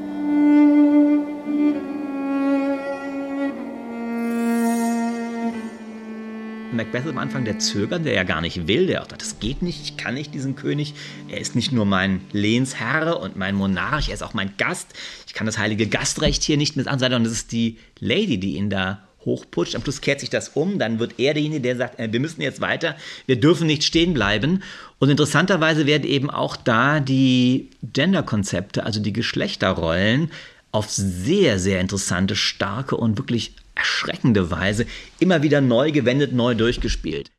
Macbeth 6.72 7.08
am 7.08 7.18
Anfang 7.18 7.46
der 7.46 7.60
zögert, 7.60 8.06
der 8.06 8.14
ja 8.14 8.24
gar 8.24 8.42
nicht 8.42 8.68
will, 8.68 8.88
der 8.88 9.02
auch 9.02 9.10
sagt, 9.10 9.22
das 9.22 9.40
geht 9.40 9.62
nicht, 9.62 9.82
ich 9.82 9.98
kann 9.98 10.14
nicht 10.14 10.34
diesen 10.34 10.56
König. 10.56 10.94
Er 11.28 11.40
ist 11.40 11.56
nicht 11.56 11.72
nur 11.72 11.86
mein 11.86 12.22
Lehnsherr 12.32 13.20
und 13.20 13.36
mein 13.36 13.56
Monarch, 13.56 14.10
er 14.10 14.14
ist 14.14 14.22
auch 14.22 14.34
mein 14.34 14.54
Gast. 14.58 14.88
Ich 15.28 15.34
kann 15.34 15.46
das 15.46 15.58
heilige 15.58 15.88
Gastrecht 15.88 16.44
hier 16.44 16.58
nicht 16.58 16.78
ansehen, 16.78 17.00
sondern 17.00 17.26
es 17.26 17.32
ist 17.32 17.52
die 17.52 17.78
Lady, 18.00 18.40
die 18.40 18.56
ihn 18.56 18.70
da 18.70 19.04
hochputscht. 19.26 19.76
Am 19.76 19.82
Schluss 19.82 20.02
kehrt 20.02 20.20
sich 20.20 20.30
das 20.30 20.50
um, 20.50 20.80
dann 20.80 21.00
wird 21.00 21.20
er 21.20 21.34
derjenige, 21.34 21.62
der 21.62 21.76
sagt, 21.76 22.00
äh, 22.00 22.12
wir 22.12 22.20
müssen 22.20 22.42
jetzt 22.42 22.62
weiter, 22.62 22.96
wir 23.26 23.40
dürfen 23.40 23.68
nicht 23.68 23.84
stehen 23.84 24.14
bleiben. 24.14 24.64
Und 25.00 25.10
interessanterweise 25.10 25.86
werden 25.86 26.08
eben 26.08 26.30
auch 26.30 26.56
da 26.56 27.00
die 27.00 27.70
Gender-Konzepte, 27.82 28.86
also 28.86 29.00
die 29.00 29.14
Geschlechterrollen, 29.14 30.32
auf 30.72 30.90
sehr, 30.90 31.58
sehr 31.58 31.82
interessante, 31.82 32.36
starke 32.36 32.96
und 32.96 33.18
wirklich 33.18 33.56
erschreckende 33.80 34.52
Weise 34.52 34.86
immer 35.20 35.42
wieder 35.42 35.62
neu 35.62 35.92
gewendet, 35.92 36.34
neu 36.34 36.54
durchgespielt. 36.54 37.32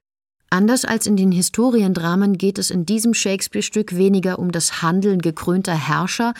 Anders 0.51 0.85
als 0.85 1.07
in 1.07 1.17
den 1.17 1.31
Historiendramen 1.31 2.37
geht 2.37 2.59
es 2.59 2.71
in 2.71 2.85
diesem 2.85 3.15
Shakespeare-Stück 3.15 3.95
weniger 3.95 4.41
um 4.41 4.51
das 4.51 4.83
Handeln 4.83 5.23
gekrönter 5.23 5.75
Herrscher 5.75 6.35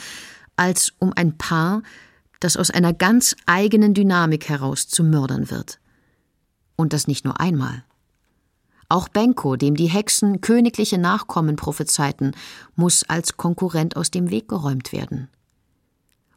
als 0.57 0.93
um 0.99 1.13
ein 1.15 1.39
Paar, 1.39 1.83
das 2.41 2.57
aus 2.57 2.71
einer 2.71 2.93
ganz 2.93 3.37
eigenen 3.47 3.95
Dynamik 3.95 4.49
heraus 4.49 4.89
zu 4.89 5.05
Mördern 5.05 5.51
wird. 5.51 5.79
Und 6.75 6.93
das 6.93 7.07
nicht 7.07 7.25
nur 7.25 7.39
einmal. 7.39 7.85
Auch 8.89 9.09
Benko, 9.09 9.55
dem 9.55 9.77
die 9.77 9.87
Hexen 9.87 10.41
königliche 10.41 10.99
Nachkommen 10.99 11.55
prophezeiten, 11.55 12.33
muss 12.75 13.05
als 13.05 13.37
Konkurrent 13.37 13.95
aus 13.97 14.11
dem 14.11 14.31
Weg 14.31 14.49
geräumt 14.49 14.93
werden. 14.93 15.29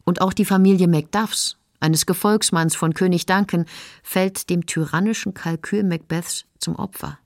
Und 0.03 0.21
auch 0.21 0.33
die 0.33 0.45
Familie 0.45 0.87
Macduffs, 0.87 1.57
eines 1.83 2.05
Gefolgsmanns 2.05 2.75
von 2.75 2.93
König 2.93 3.25
Duncan, 3.25 3.65
fällt 4.01 4.49
dem 4.49 4.65
tyrannischen 4.65 5.33
Kalkül 5.33 5.83
Macbeths 5.83 6.45
zum 6.57 6.75
Opfer. 6.75 7.19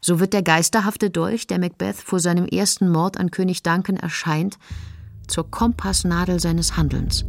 So 0.00 0.20
wird 0.20 0.32
der 0.32 0.42
geisterhafte 0.42 1.10
Dolch, 1.10 1.46
der 1.46 1.58
Macbeth 1.58 1.96
vor 1.96 2.20
seinem 2.20 2.46
ersten 2.46 2.88
Mord 2.88 3.18
an 3.18 3.30
König 3.30 3.62
Duncan 3.62 3.96
erscheint, 3.96 4.58
zur 5.26 5.50
Kompassnadel 5.50 6.38
seines 6.38 6.76
Handelns. 6.76 7.24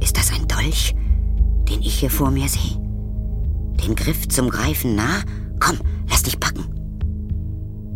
Ist 0.00 0.16
das 0.16 0.32
ein 0.32 0.46
Dolch, 0.46 0.94
den 1.68 1.82
ich 1.82 1.98
hier 1.98 2.10
vor 2.10 2.30
mir 2.30 2.48
sehe? 2.48 2.78
Den 3.84 3.94
Griff 3.96 4.28
zum 4.28 4.48
Greifen 4.48 4.94
nah? 4.94 5.22
Komm, 5.58 5.78
lass 6.08 6.22
dich 6.22 6.38
packen. 6.38 6.66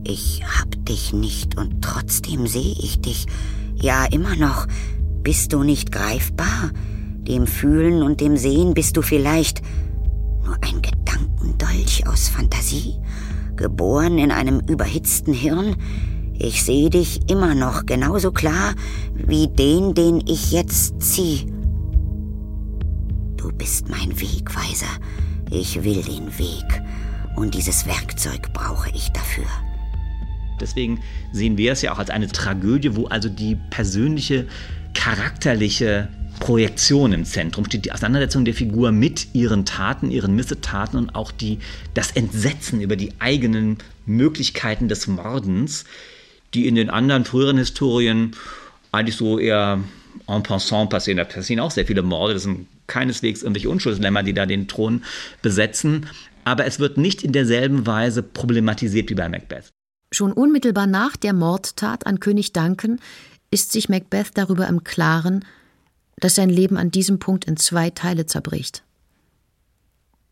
Ich 0.04 0.42
hab 0.44 0.84
dich 0.84 1.12
nicht 1.12 1.56
und 1.56 1.80
trotzdem 1.80 2.46
sehe 2.46 2.74
ich 2.78 3.00
dich. 3.00 3.26
Ja, 3.74 4.04
immer 4.04 4.36
noch, 4.36 4.66
bist 5.24 5.54
du 5.54 5.64
nicht 5.64 5.90
greifbar? 5.90 6.70
Dem 7.26 7.46
Fühlen 7.46 8.02
und 8.02 8.20
dem 8.20 8.36
Sehen 8.36 8.74
bist 8.74 8.96
du 8.96 9.02
vielleicht 9.02 9.62
nur 10.44 10.56
ein 10.60 10.82
Gedankendolch 10.82 12.06
aus 12.06 12.28
Fantasie, 12.28 13.00
geboren 13.56 14.18
in 14.18 14.30
einem 14.30 14.60
überhitzten 14.60 15.32
Hirn? 15.32 15.76
Ich 16.34 16.62
sehe 16.62 16.90
dich 16.90 17.30
immer 17.30 17.54
noch 17.54 17.86
genauso 17.86 18.32
klar 18.32 18.74
wie 19.14 19.48
den, 19.48 19.94
den 19.94 20.22
ich 20.26 20.52
jetzt 20.52 21.00
zieh. 21.00 21.46
Du 23.36 23.50
bist 23.52 23.88
mein 23.88 24.20
Wegweiser. 24.20 24.86
Ich 25.50 25.82
will 25.84 26.02
den 26.02 26.38
Weg. 26.38 26.82
Und 27.36 27.54
dieses 27.54 27.86
Werkzeug 27.86 28.52
brauche 28.52 28.90
ich 28.90 29.10
dafür. 29.12 29.46
Deswegen 30.60 31.00
sehen 31.32 31.56
wir 31.56 31.72
es 31.72 31.82
ja 31.82 31.92
auch 31.92 31.98
als 31.98 32.10
eine 32.10 32.28
Tragödie, 32.28 32.94
wo 32.94 33.06
also 33.06 33.28
die 33.28 33.56
persönliche, 33.70 34.46
charakterliche 34.94 36.08
Projektion 36.40 37.12
im 37.12 37.24
Zentrum 37.24 37.64
steht, 37.64 37.84
die 37.84 37.92
Auseinandersetzung 37.92 38.44
der 38.44 38.54
Figur 38.54 38.92
mit 38.92 39.34
ihren 39.34 39.64
Taten, 39.64 40.10
ihren 40.10 40.34
Missetaten 40.34 40.98
und 40.98 41.14
auch 41.14 41.30
die, 41.30 41.58
das 41.94 42.10
Entsetzen 42.12 42.80
über 42.80 42.96
die 42.96 43.12
eigenen 43.18 43.78
Möglichkeiten 44.06 44.88
des 44.88 45.06
Mordens, 45.06 45.84
die 46.52 46.66
in 46.66 46.74
den 46.74 46.90
anderen 46.90 47.24
früheren 47.24 47.58
Historien 47.58 48.32
eigentlich 48.92 49.16
so 49.16 49.38
eher 49.38 49.80
en 50.26 50.42
passant 50.42 50.90
passieren. 50.90 51.18
Da 51.18 51.24
passieren 51.24 51.60
auch 51.60 51.70
sehr 51.70 51.86
viele 51.86 52.02
Morde, 52.02 52.34
das 52.34 52.44
sind 52.44 52.66
keineswegs 52.86 53.42
irgendwelche 53.42 53.70
Unschuldslämmer, 53.70 54.22
die 54.22 54.34
da 54.34 54.46
den 54.46 54.68
Thron 54.68 55.02
besetzen. 55.42 56.06
Aber 56.44 56.66
es 56.66 56.78
wird 56.78 56.98
nicht 56.98 57.22
in 57.22 57.32
derselben 57.32 57.86
Weise 57.86 58.22
problematisiert 58.22 59.08
wie 59.10 59.14
bei 59.14 59.28
Macbeth. 59.28 59.70
Schon 60.12 60.32
unmittelbar 60.32 60.86
nach 60.86 61.16
der 61.16 61.32
Mordtat 61.32 62.06
an 62.06 62.20
König 62.20 62.52
Duncan 62.52 63.00
ist 63.54 63.70
sich 63.70 63.88
Macbeth 63.88 64.32
darüber 64.34 64.66
im 64.66 64.82
Klaren, 64.82 65.44
dass 66.18 66.34
sein 66.34 66.50
Leben 66.50 66.76
an 66.76 66.90
diesem 66.90 67.20
Punkt 67.20 67.44
in 67.44 67.56
zwei 67.56 67.90
Teile 67.90 68.26
zerbricht. 68.26 68.82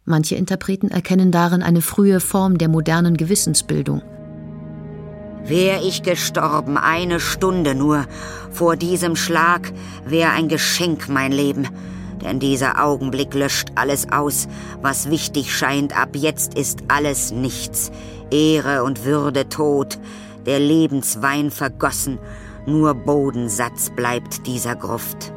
Manche 0.05 0.35
Interpreten 0.35 0.89
erkennen 0.91 1.31
darin 1.31 1.63
eine 1.63 1.83
frühe 1.83 2.19
Form 2.19 2.59
der 2.59 2.67
modernen 2.67 3.17
Gewissensbildung. 3.17 4.03
Wär 5.45 5.85
ich 5.85 6.03
gestorben, 6.03 6.77
eine 6.77 7.21
Stunde 7.21 7.77
nur, 7.77 8.07
vor 8.51 8.75
diesem 8.75 9.15
Schlag 9.15 9.73
wär 10.05 10.33
ein 10.33 10.49
Geschenk 10.49 11.09
mein 11.09 11.31
Leben. 11.31 11.69
Denn 12.23 12.41
dieser 12.41 12.85
Augenblick 12.85 13.35
löscht 13.35 13.69
alles 13.77 14.11
aus, 14.11 14.49
was 14.81 15.11
wichtig 15.11 15.55
scheint, 15.55 15.97
ab 15.97 16.17
jetzt 16.17 16.55
ist 16.55 16.81
alles 16.89 17.31
nichts. 17.31 17.93
Ehre 18.33 18.83
und 18.83 19.05
Würde 19.05 19.49
tot, 19.49 20.01
der 20.45 20.59
Lebenswein 20.59 21.53
vergossen, 21.53 22.19
nur 22.67 22.95
Bodensatz 22.95 23.91
bleibt 23.91 24.47
dieser 24.47 24.77
Gruft. 24.77 25.33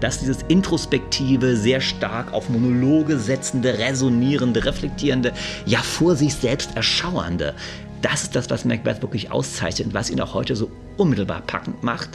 Dass 0.00 0.18
dieses 0.18 0.42
introspektive, 0.48 1.56
sehr 1.56 1.80
stark 1.80 2.32
auf 2.32 2.48
Monologe 2.48 3.18
setzende, 3.18 3.78
resonierende, 3.78 4.64
reflektierende, 4.64 5.32
ja 5.64 5.78
vor 5.78 6.16
sich 6.16 6.34
selbst 6.34 6.74
erschauernde, 6.76 7.54
das 8.00 8.24
ist 8.24 8.34
das, 8.34 8.50
was 8.50 8.64
Macbeth 8.64 9.00
wirklich 9.00 9.30
auszeichnet 9.30 9.88
und 9.88 9.94
was 9.94 10.10
ihn 10.10 10.20
auch 10.20 10.34
heute 10.34 10.56
so 10.56 10.70
unmittelbar 10.96 11.40
packend 11.42 11.82
macht, 11.84 12.10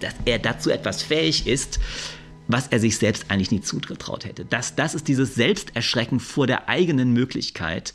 dass 0.00 0.14
er 0.24 0.38
dazu 0.38 0.70
etwas 0.70 1.02
fähig 1.02 1.46
ist, 1.46 1.78
was 2.48 2.68
er 2.68 2.80
sich 2.80 2.96
selbst 2.96 3.26
eigentlich 3.28 3.50
nie 3.50 3.60
zugetraut 3.60 4.24
hätte. 4.24 4.44
Das, 4.44 4.74
das 4.74 4.94
ist 4.94 5.08
dieses 5.08 5.34
Selbsterschrecken 5.34 6.20
vor 6.20 6.46
der 6.46 6.68
eigenen 6.68 7.12
Möglichkeit, 7.12 7.92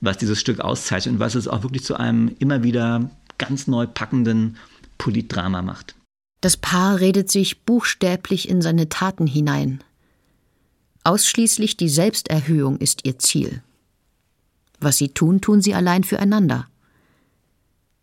was 0.00 0.18
dieses 0.18 0.40
Stück 0.40 0.60
auszeichnet 0.60 1.14
und 1.14 1.20
was 1.20 1.34
es 1.34 1.46
auch 1.46 1.62
wirklich 1.62 1.84
zu 1.84 1.96
einem 1.96 2.34
immer 2.38 2.62
wieder 2.62 3.10
ganz 3.38 3.66
neu 3.66 3.86
packenden 3.86 4.56
Politdrama 5.00 5.62
macht. 5.62 5.94
Das 6.40 6.56
Paar 6.56 7.00
redet 7.00 7.30
sich 7.30 7.62
buchstäblich 7.62 8.48
in 8.48 8.62
seine 8.62 8.88
Taten 8.88 9.26
hinein. 9.26 9.82
Ausschließlich 11.04 11.76
die 11.76 11.88
Selbsterhöhung 11.88 12.78
ist 12.78 13.06
ihr 13.06 13.18
Ziel. 13.18 13.62
Was 14.78 14.98
sie 14.98 15.08
tun, 15.08 15.40
tun 15.40 15.60
sie 15.60 15.74
allein 15.74 16.04
füreinander. 16.04 16.66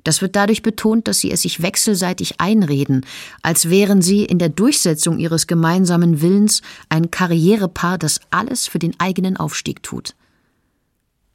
Das 0.03 0.21
wird 0.21 0.35
dadurch 0.35 0.61
betont, 0.61 1.07
dass 1.07 1.19
sie 1.19 1.31
es 1.31 1.41
sich 1.41 1.61
wechselseitig 1.61 2.39
einreden, 2.39 3.05
als 3.41 3.69
wären 3.69 4.01
sie 4.01 4.25
in 4.25 4.39
der 4.39 4.49
Durchsetzung 4.49 5.19
ihres 5.19 5.47
gemeinsamen 5.47 6.21
Willens 6.21 6.61
ein 6.89 7.11
Karrierepaar, 7.11 7.97
das 7.97 8.19
alles 8.31 8.67
für 8.67 8.79
den 8.79 8.99
eigenen 8.99 9.37
Aufstieg 9.37 9.83
tut 9.83 10.15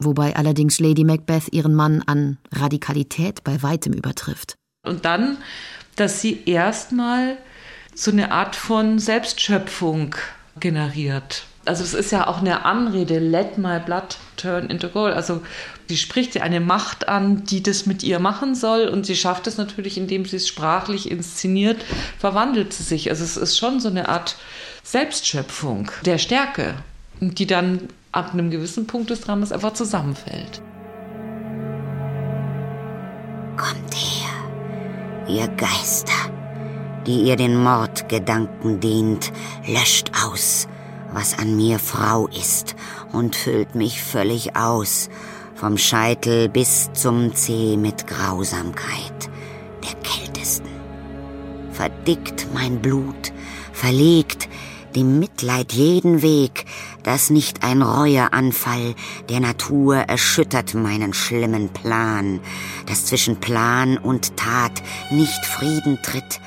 wobei 0.05 0.35
allerdings 0.35 0.79
Lady 0.79 1.03
Macbeth 1.03 1.51
ihren 1.51 1.75
Mann 1.75 2.01
an 2.05 2.37
Radikalität 2.51 3.43
bei 3.43 3.61
weitem 3.63 3.93
übertrifft. 3.93 4.55
Und 4.85 5.05
dann, 5.05 5.37
dass 5.95 6.19
sie 6.19 6.43
erstmal 6.45 7.37
so 7.95 8.11
eine 8.11 8.31
Art 8.31 8.55
von 8.55 8.99
Selbstschöpfung 8.99 10.15
generiert. 10.59 11.45
Also 11.65 11.85
es 11.85 11.93
ist 11.93 12.11
ja 12.11 12.27
auch 12.27 12.39
eine 12.39 12.65
Anrede, 12.65 13.19
let 13.19 13.57
my 13.57 13.79
blood 13.79 14.17
turn 14.35 14.69
into 14.69 14.89
gold. 14.89 15.15
Also 15.15 15.41
sie 15.87 15.95
spricht 15.95 16.35
ja 16.35 16.41
eine 16.41 16.59
Macht 16.59 17.07
an, 17.07 17.45
die 17.45 17.63
das 17.63 17.85
mit 17.85 18.03
ihr 18.03 18.19
machen 18.19 18.55
soll 18.55 18.89
und 18.89 19.05
sie 19.05 19.15
schafft 19.15 19.47
es 19.47 19.57
natürlich, 19.57 19.97
indem 19.97 20.25
sie 20.25 20.35
es 20.35 20.49
sprachlich 20.49 21.09
inszeniert, 21.09 21.81
verwandelt 22.19 22.73
sie 22.73 22.83
sich. 22.83 23.09
Also 23.09 23.23
es 23.23 23.37
ist 23.37 23.57
schon 23.57 23.79
so 23.79 23.87
eine 23.87 24.09
Art 24.09 24.35
Selbstschöpfung 24.83 25.89
der 26.03 26.17
Stärke, 26.17 26.73
die 27.21 27.47
dann 27.47 27.87
ab 28.11 28.33
einem 28.33 28.51
gewissen 28.51 28.85
Punkt 28.85 29.11
des 29.11 29.21
Dramas 29.21 29.53
einfach 29.53 29.73
zusammenfällt. 29.73 30.61
Kommt 33.55 33.93
her, 33.93 34.12
ihr 35.27 35.47
Geister, 35.47 36.31
die 37.05 37.21
ihr 37.21 37.35
den 37.35 37.61
Mordgedanken 37.61 38.79
dient, 38.79 39.31
löscht 39.67 40.11
aus, 40.25 40.67
was 41.11 41.37
an 41.37 41.55
mir 41.55 41.79
Frau 41.79 42.27
ist, 42.27 42.75
und 43.11 43.35
füllt 43.35 43.75
mich 43.75 44.01
völlig 44.01 44.55
aus, 44.55 45.09
vom 45.55 45.77
Scheitel 45.77 46.49
bis 46.49 46.91
zum 46.93 47.35
Zeh 47.35 47.77
mit 47.77 48.07
Grausamkeit, 48.07 49.29
der 49.83 49.93
kältesten. 50.01 50.69
Verdickt 51.71 52.47
mein 52.53 52.81
Blut, 52.81 53.31
verlegt 53.71 54.49
dem 54.95 55.19
Mitleid 55.19 55.73
jeden 55.73 56.21
Weg, 56.21 56.65
dass 57.03 57.29
nicht 57.29 57.63
ein 57.63 57.81
Reueanfall 57.81 58.95
der 59.29 59.39
Natur 59.39 59.95
erschüttert 59.95 60.73
meinen 60.73 61.13
schlimmen 61.13 61.69
Plan, 61.69 62.39
dass 62.85 63.05
zwischen 63.05 63.39
Plan 63.39 63.97
und 63.97 64.37
Tat 64.37 64.81
nicht 65.11 65.45
Frieden 65.45 65.99
tritt. 66.01 66.39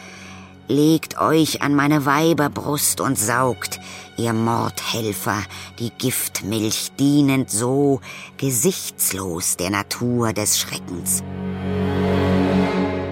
Legt 0.69 1.21
euch 1.21 1.63
an 1.63 1.75
meine 1.75 2.07
Weiberbrust 2.07 3.01
und 3.01 3.17
saugt, 3.17 3.79
ihr 4.17 4.33
Mordhelfer, 4.33 5.39
die 5.79 5.91
Giftmilch 5.91 6.91
dienend 6.99 7.51
so 7.51 8.01
gesichtslos 8.37 9.57
der 9.57 9.71
Natur 9.71 10.33
des 10.33 10.59
Schreckens. 10.59 11.23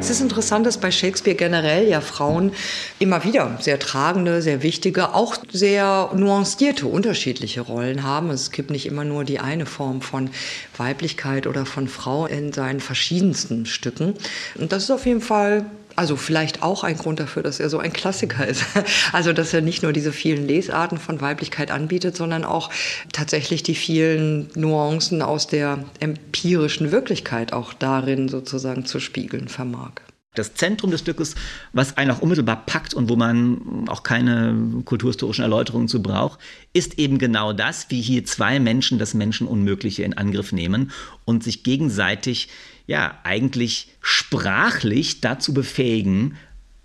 Es 0.05 0.11
ist 0.11 0.21
interessant, 0.21 0.67
dass 0.67 0.77
bei 0.77 0.91
Shakespeare 0.91 1.35
generell 1.35 1.89
ja 1.89 2.03
Frauen 2.03 2.53
immer 2.99 3.25
wieder 3.25 3.57
sehr 3.59 3.79
tragende, 3.79 4.43
sehr 4.43 4.63
wichtige, 4.63 5.15
auch 5.15 5.35
sehr 5.51 6.11
nuancierte, 6.15 6.87
unterschiedliche 6.87 7.63
Rollen 7.63 8.03
haben. 8.03 8.29
Es 8.29 8.51
gibt 8.51 8.71
nicht 8.71 8.85
immer 8.85 9.05
nur 9.05 9.25
die 9.25 9.41
eine 9.41 9.65
Form 9.65 10.03
von 10.03 10.29
Weiblichkeit 10.77 11.47
oder 11.47 11.65
von 11.65 11.89
Frau 11.89 12.27
in 12.27 12.53
seinen 12.53 12.81
verschiedensten 12.81 13.65
Stücken. 13.65 14.13
Und 14.57 14.73
das 14.73 14.83
ist 14.83 14.91
auf 14.91 15.07
jeden 15.07 15.23
Fall 15.23 15.65
also 15.97 16.17
vielleicht 16.17 16.63
auch 16.63 16.85
ein 16.85 16.97
Grund 16.97 17.21
dafür, 17.21 17.43
dass 17.43 17.61
er 17.61 17.69
so 17.69 17.79
ein 17.79 17.93
Klassiker 17.93 18.47
ist. 18.47 18.65
Also 19.13 19.33
dass 19.33 19.55
er 19.55 19.61
nicht 19.61 19.83
nur 19.83 19.93
diese 19.93 20.13
vielen 20.13 20.47
Lesarten 20.47 20.99
von 20.99 21.21
Weiblichkeit 21.21 21.71
anbietet, 21.71 22.17
sondern 22.17 22.45
auch 22.45 22.71
tatsächlich 23.13 23.63
die 23.63 23.75
vielen 23.75 24.49
Nuancen 24.55 25.23
aus 25.23 25.47
der 25.47 25.85
empirischen 26.01 26.91
Wirklichkeit 26.91 27.53
auch 27.53 27.73
darin 27.73 28.29
sozusagen 28.29 28.87
zu 28.87 29.01
spiegeln 29.01 29.49
vermag. 29.49 29.93
Das 30.35 30.55
Zentrum 30.55 30.91
des 30.91 31.01
Stückes, 31.01 31.37
was 31.73 31.97
einen 31.97 32.11
auch 32.11 32.21
unmittelbar 32.21 32.67
packt 32.67 32.93
und 32.93 33.09
wo 33.09 33.15
man 33.15 33.89
auch 33.89 34.03
keine 34.03 34.83
kulturhistorischen 34.85 35.43
Erläuterungen 35.43 35.87
zu 35.87 36.03
braucht, 36.03 36.41
ist 36.73 36.99
eben 36.99 37.19
genau 37.19 37.53
das, 37.53 37.87
wie 37.91 38.01
hier 38.01 38.25
zwei 38.25 38.59
Menschen 38.59 38.99
das 38.99 39.15
Menschenunmögliche 39.15 40.03
in 40.03 40.15
Angriff 40.15 40.51
nehmen 40.51 40.91
und 41.25 41.45
sich 41.45 41.63
gegenseitig 41.63 42.49
ja 42.87 43.19
eigentlich 43.25 43.95
sprachlich 44.01 45.21
dazu 45.21 45.55
befähigen, 45.55 46.37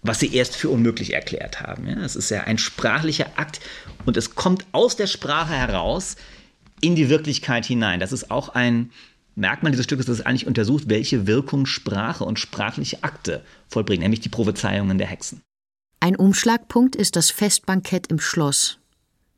was 0.02 0.20
sie 0.20 0.34
erst 0.34 0.56
für 0.56 0.70
unmöglich 0.70 1.14
erklärt 1.14 1.62
haben. 1.62 1.88
Ja, 1.88 1.98
es 2.04 2.16
ist 2.16 2.30
ja 2.30 2.42
ein 2.42 2.58
sprachlicher 2.58 3.38
Akt 3.38 3.60
und 4.06 4.16
es 4.16 4.36
kommt 4.36 4.66
aus 4.72 4.96
der 4.96 5.08
Sprache 5.08 5.54
heraus 5.54 6.16
in 6.82 6.96
die 6.96 7.10
Wirklichkeit 7.10 7.66
hinein. 7.66 8.00
Das 8.00 8.14
ist 8.14 8.32
auch 8.32 8.50
ein 8.50 8.92
Merkmal 9.36 9.72
dieses 9.72 9.86
Stückes, 9.86 10.06
dass 10.06 10.20
es 10.20 10.26
eigentlich 10.26 10.48
untersucht, 10.48 10.86
welche 10.88 11.26
Wirkung 11.26 11.66
Sprache 11.66 12.26
und 12.26 12.40
sprachliche 12.40 13.04
Akte 13.04 13.44
vollbringen, 13.70 14.02
nämlich 14.02 14.20
die 14.20 14.30
Prophezeiungen 14.30 14.98
der 14.98 15.08
Hexen. 15.08 15.42
Ein 16.02 16.16
Umschlagpunkt 16.18 16.96
ist 16.96 17.16
das 17.16 17.30
Festbankett 17.30 18.08
im 18.08 18.20
Schloss, 18.20 18.80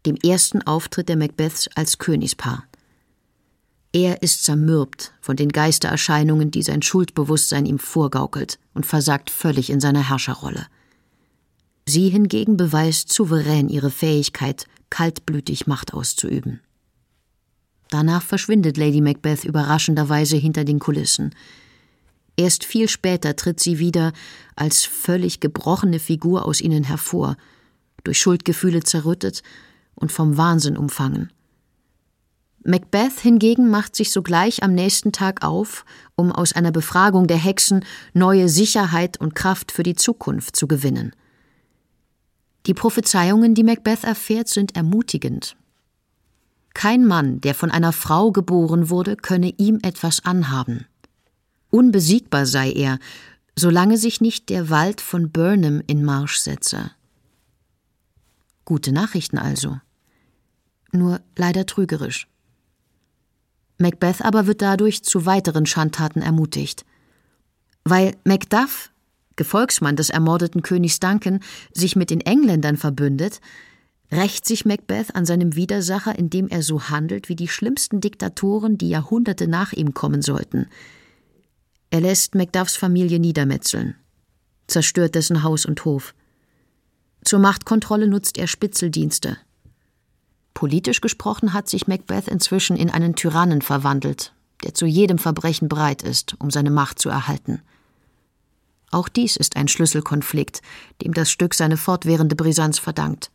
dem 0.05 0.15
ersten 0.15 0.61
Auftritt 0.63 1.09
der 1.09 1.17
Macbeths 1.17 1.69
als 1.75 1.99
Königspaar. 1.99 2.65
Er 3.93 4.23
ist 4.23 4.45
zermürbt 4.45 5.13
von 5.19 5.35
den 5.35 5.49
Geistererscheinungen, 5.49 6.49
die 6.49 6.63
sein 6.63 6.81
Schuldbewusstsein 6.81 7.65
ihm 7.65 7.79
vorgaukelt 7.79 8.57
und 8.73 8.85
versagt 8.85 9.29
völlig 9.29 9.69
in 9.69 9.81
seiner 9.81 10.07
Herrscherrolle. 10.07 10.67
Sie 11.85 12.09
hingegen 12.09 12.55
beweist 12.55 13.11
souverän 13.11 13.67
ihre 13.67 13.91
Fähigkeit, 13.91 14.65
kaltblütig 14.89 15.67
Macht 15.67 15.93
auszuüben. 15.93 16.61
Danach 17.89 18.21
verschwindet 18.21 18.77
Lady 18.77 19.01
Macbeth 19.01 19.43
überraschenderweise 19.43 20.37
hinter 20.37 20.63
den 20.63 20.79
Kulissen. 20.79 21.35
Erst 22.37 22.63
viel 22.63 22.87
später 22.87 23.35
tritt 23.35 23.59
sie 23.59 23.79
wieder 23.79 24.13
als 24.55 24.85
völlig 24.85 25.41
gebrochene 25.41 25.99
Figur 25.99 26.45
aus 26.45 26.61
ihnen 26.61 26.85
hervor, 26.85 27.35
durch 28.05 28.19
Schuldgefühle 28.19 28.83
zerrüttet 28.83 29.43
und 29.95 30.13
vom 30.13 30.37
Wahnsinn 30.37 30.77
umfangen. 30.77 31.31
Macbeth 32.63 33.19
hingegen 33.19 33.69
macht 33.69 33.95
sich 33.95 34.11
sogleich 34.11 34.61
am 34.63 34.73
nächsten 34.73 35.11
Tag 35.11 35.43
auf, 35.43 35.83
um 36.15 36.31
aus 36.31 36.53
einer 36.53 36.71
Befragung 36.71 37.27
der 37.27 37.37
Hexen 37.37 37.83
neue 38.13 38.49
Sicherheit 38.49 39.19
und 39.19 39.33
Kraft 39.33 39.71
für 39.71 39.83
die 39.83 39.95
Zukunft 39.95 40.55
zu 40.55 40.67
gewinnen. 40.67 41.15
Die 42.67 42.75
Prophezeiungen, 42.75 43.55
die 43.55 43.63
Macbeth 43.63 44.03
erfährt, 44.03 44.47
sind 44.47 44.75
ermutigend. 44.75 45.55
Kein 46.75 47.05
Mann, 47.05 47.41
der 47.41 47.55
von 47.55 47.71
einer 47.71 47.91
Frau 47.91 48.31
geboren 48.31 48.89
wurde, 48.89 49.15
könne 49.15 49.53
ihm 49.57 49.79
etwas 49.81 50.23
anhaben. 50.23 50.85
Unbesiegbar 51.71 52.45
sei 52.45 52.71
er, 52.71 52.99
solange 53.55 53.97
sich 53.97 54.21
nicht 54.21 54.49
der 54.49 54.69
Wald 54.69 55.01
von 55.01 55.31
Burnham 55.31 55.81
in 55.87 56.03
Marsch 56.03 56.37
setze. 56.37 56.91
Gute 58.65 58.91
Nachrichten 58.91 59.37
also. 59.37 59.79
Nur 60.91 61.21
leider 61.35 61.65
trügerisch. 61.65 62.27
Macbeth 63.81 64.21
aber 64.21 64.47
wird 64.47 64.61
dadurch 64.61 65.03
zu 65.03 65.25
weiteren 65.25 65.65
Schandtaten 65.65 66.21
ermutigt. 66.21 66.85
Weil 67.83 68.15
Macduff, 68.23 68.91
Gefolgsmann 69.35 69.95
des 69.95 70.09
ermordeten 70.09 70.61
Königs 70.61 70.99
Duncan, 70.99 71.39
sich 71.73 71.95
mit 71.95 72.09
den 72.09 72.21
Engländern 72.21 72.77
verbündet, 72.77 73.41
rächt 74.11 74.45
sich 74.45 74.65
Macbeth 74.65 75.15
an 75.15 75.25
seinem 75.25 75.55
Widersacher, 75.55 76.17
indem 76.17 76.47
er 76.47 76.61
so 76.63 76.89
handelt 76.89 77.29
wie 77.29 77.35
die 77.35 77.47
schlimmsten 77.47 78.01
Diktatoren, 78.01 78.77
die 78.77 78.89
Jahrhunderte 78.89 79.47
nach 79.47 79.73
ihm 79.73 79.93
kommen 79.93 80.21
sollten. 80.21 80.67
Er 81.89 82.01
lässt 82.01 82.35
Macduffs 82.35 82.75
Familie 82.75 83.19
niedermetzeln, 83.19 83.95
zerstört 84.67 85.15
dessen 85.15 85.43
Haus 85.43 85.65
und 85.65 85.83
Hof. 85.85 86.13
Zur 87.23 87.39
Machtkontrolle 87.39 88.07
nutzt 88.07 88.37
er 88.37 88.47
Spitzeldienste, 88.47 89.37
Politisch 90.53 91.01
gesprochen 91.01 91.53
hat 91.53 91.69
sich 91.69 91.87
Macbeth 91.87 92.27
inzwischen 92.27 92.77
in 92.77 92.89
einen 92.89 93.15
Tyrannen 93.15 93.61
verwandelt, 93.61 94.33
der 94.63 94.73
zu 94.73 94.85
jedem 94.85 95.17
Verbrechen 95.17 95.69
bereit 95.69 96.03
ist, 96.03 96.35
um 96.39 96.51
seine 96.51 96.71
Macht 96.71 96.99
zu 96.99 97.09
erhalten. 97.09 97.61
Auch 98.91 99.07
dies 99.07 99.37
ist 99.37 99.55
ein 99.55 99.69
Schlüsselkonflikt, 99.69 100.61
dem 101.01 101.13
das 101.13 101.31
Stück 101.31 101.53
seine 101.53 101.77
fortwährende 101.77 102.35
Brisanz 102.35 102.77
verdankt. 102.77 103.31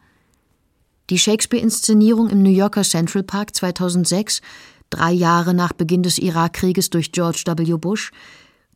Die 1.09 1.19
Shakespeare-Inszenierung 1.19 2.29
im 2.29 2.43
New 2.43 2.51
Yorker 2.51 2.83
Central 2.83 3.23
Park 3.23 3.55
2006, 3.55 4.43
drei 4.91 5.13
Jahre 5.13 5.55
nach 5.55 5.73
Beginn 5.73 6.03
des 6.03 6.19
Irakkrieges 6.19 6.91
durch 6.91 7.13
George 7.13 7.45
W. 7.47 7.77
Bush, 7.79 8.11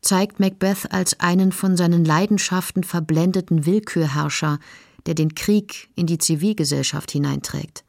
zeigt 0.01 0.41
Macbeth 0.41 0.91
als 0.91 1.21
einen 1.21 1.53
von 1.53 1.77
seinen 1.77 2.05
Leidenschaften 2.05 2.85
verblendeten 2.85 3.67
Willkürherrscher, 3.67 4.59
der 5.07 5.15
den 5.15 5.35
Krieg 5.35 5.91
in 5.97 6.07
die 6.07 6.19
Zivilgesellschaft 6.19 7.11
hineinträgt. 7.11 7.85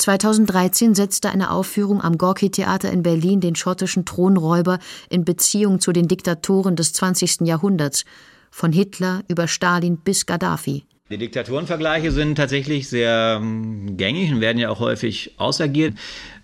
2013 0.00 0.94
setzte 0.94 1.30
eine 1.30 1.50
Aufführung 1.50 2.00
am 2.00 2.16
Gorki-Theater 2.16 2.90
in 2.90 3.02
Berlin 3.02 3.40
den 3.40 3.54
schottischen 3.54 4.04
Thronräuber 4.04 4.78
in 5.08 5.24
Beziehung 5.24 5.80
zu 5.80 5.92
den 5.92 6.08
Diktatoren 6.08 6.74
des 6.74 6.92
20. 6.94 7.42
Jahrhunderts, 7.42 8.04
von 8.50 8.72
Hitler 8.72 9.22
über 9.28 9.46
Stalin 9.46 9.98
bis 9.98 10.26
Gaddafi. 10.26 10.84
Die 11.10 11.18
Diktatorenvergleiche 11.18 12.12
sind 12.12 12.36
tatsächlich 12.36 12.88
sehr 12.88 13.38
ähm, 13.40 13.96
gängig 13.96 14.32
und 14.32 14.40
werden 14.40 14.58
ja 14.58 14.70
auch 14.70 14.80
häufig 14.80 15.34
ausagiert. 15.38 15.94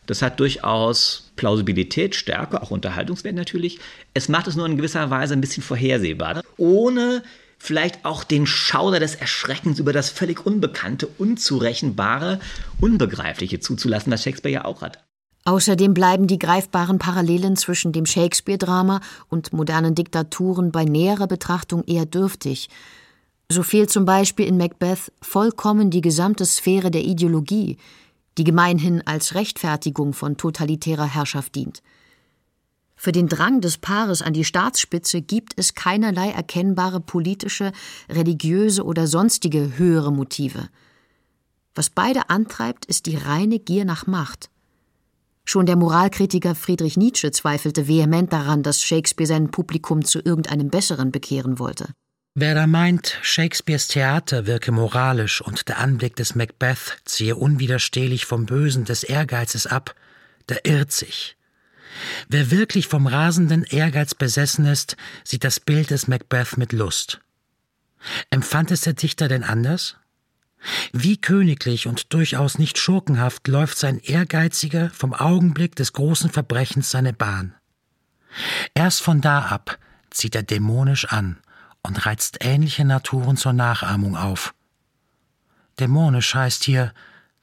Das 0.06 0.22
hat 0.22 0.38
durchaus 0.38 1.32
Plausibilität, 1.36 2.14
Stärke, 2.14 2.62
auch 2.62 2.70
Unterhaltungswert 2.70 3.34
natürlich. 3.34 3.78
Es 4.14 4.28
macht 4.28 4.46
es 4.48 4.56
nur 4.56 4.66
in 4.66 4.76
gewisser 4.76 5.10
Weise 5.10 5.34
ein 5.34 5.40
bisschen 5.40 5.62
vorhersehbar, 5.62 6.42
ohne 6.56 7.22
vielleicht 7.58 8.04
auch 8.04 8.24
den 8.24 8.46
Schauder 8.46 9.00
des 9.00 9.14
Erschreckens 9.14 9.78
über 9.78 9.92
das 9.92 10.10
völlig 10.10 10.44
Unbekannte, 10.44 11.08
Unzurechenbare, 11.18 12.40
Unbegreifliche 12.80 13.60
zuzulassen, 13.60 14.10
das 14.10 14.22
Shakespeare 14.22 14.54
ja 14.54 14.64
auch 14.64 14.82
hat. 14.82 15.04
Außerdem 15.44 15.94
bleiben 15.94 16.26
die 16.26 16.40
greifbaren 16.40 16.98
Parallelen 16.98 17.56
zwischen 17.56 17.92
dem 17.92 18.04
Shakespeare-Drama 18.04 19.00
und 19.28 19.52
modernen 19.52 19.94
Diktaturen 19.94 20.72
bei 20.72 20.84
näherer 20.84 21.28
Betrachtung 21.28 21.84
eher 21.84 22.04
dürftig. 22.04 22.68
So 23.48 23.62
fehlt 23.62 23.90
zum 23.90 24.04
Beispiel 24.04 24.46
in 24.46 24.56
Macbeth 24.56 25.12
vollkommen 25.22 25.90
die 25.90 26.00
gesamte 26.00 26.44
Sphäre 26.44 26.90
der 26.90 27.04
Ideologie, 27.04 27.78
die 28.38 28.44
gemeinhin 28.44 29.06
als 29.06 29.36
Rechtfertigung 29.36 30.14
von 30.14 30.36
totalitärer 30.36 31.06
Herrschaft 31.06 31.54
dient. 31.54 31.80
Für 32.96 33.12
den 33.12 33.28
Drang 33.28 33.60
des 33.60 33.78
Paares 33.78 34.22
an 34.22 34.32
die 34.32 34.44
Staatsspitze 34.44 35.20
gibt 35.20 35.52
es 35.56 35.74
keinerlei 35.74 36.30
erkennbare 36.30 37.00
politische, 37.00 37.72
religiöse 38.08 38.84
oder 38.84 39.06
sonstige 39.06 39.76
höhere 39.76 40.12
Motive. 40.12 40.68
Was 41.74 41.90
beide 41.90 42.30
antreibt, 42.30 42.86
ist 42.86 43.06
die 43.06 43.16
reine 43.16 43.58
Gier 43.58 43.84
nach 43.84 44.06
Macht. 44.06 44.48
Schon 45.44 45.66
der 45.66 45.76
Moralkritiker 45.76 46.56
Friedrich 46.56 46.96
Nietzsche 46.96 47.30
zweifelte 47.30 47.86
vehement 47.86 48.32
daran, 48.32 48.64
dass 48.64 48.82
Shakespeare 48.82 49.28
sein 49.28 49.50
Publikum 49.50 50.04
zu 50.04 50.18
irgendeinem 50.18 50.70
Besseren 50.70 51.12
bekehren 51.12 51.58
wollte. 51.58 51.90
Wer 52.34 52.54
da 52.54 52.66
meint, 52.66 53.18
Shakespeares 53.22 53.88
Theater 53.88 54.46
wirke 54.46 54.72
moralisch 54.72 55.40
und 55.40 55.68
der 55.68 55.78
Anblick 55.78 56.16
des 56.16 56.34
Macbeth 56.34 56.98
ziehe 57.04 57.36
unwiderstehlich 57.36 58.26
vom 58.26 58.46
Bösen 58.46 58.84
des 58.84 59.04
Ehrgeizes 59.04 59.66
ab, 59.66 59.94
der 60.48 60.66
irrt 60.66 60.92
sich. 60.92 61.36
Wer 62.28 62.50
wirklich 62.50 62.88
vom 62.88 63.06
rasenden 63.06 63.64
Ehrgeiz 63.64 64.14
besessen 64.14 64.66
ist, 64.66 64.96
sieht 65.24 65.44
das 65.44 65.60
Bild 65.60 65.90
des 65.90 66.08
Macbeth 66.08 66.56
mit 66.56 66.72
Lust. 66.72 67.20
Empfand 68.30 68.70
es 68.70 68.82
der 68.82 68.92
Dichter 68.92 69.28
denn 69.28 69.44
anders? 69.44 69.96
Wie 70.92 71.16
königlich 71.16 71.86
und 71.86 72.12
durchaus 72.12 72.58
nicht 72.58 72.78
schurkenhaft 72.78 73.46
läuft 73.48 73.78
sein 73.78 73.98
Ehrgeiziger 73.98 74.90
vom 74.90 75.12
Augenblick 75.14 75.76
des 75.76 75.92
großen 75.92 76.30
Verbrechens 76.30 76.90
seine 76.90 77.12
Bahn. 77.12 77.54
Erst 78.74 79.02
von 79.02 79.20
da 79.20 79.46
ab 79.46 79.78
zieht 80.10 80.34
er 80.34 80.42
dämonisch 80.42 81.06
an 81.06 81.38
und 81.82 82.06
reizt 82.06 82.38
ähnliche 82.40 82.84
Naturen 82.84 83.36
zur 83.36 83.52
Nachahmung 83.52 84.16
auf. 84.16 84.54
Dämonisch 85.78 86.34
heißt 86.34 86.64
hier 86.64 86.92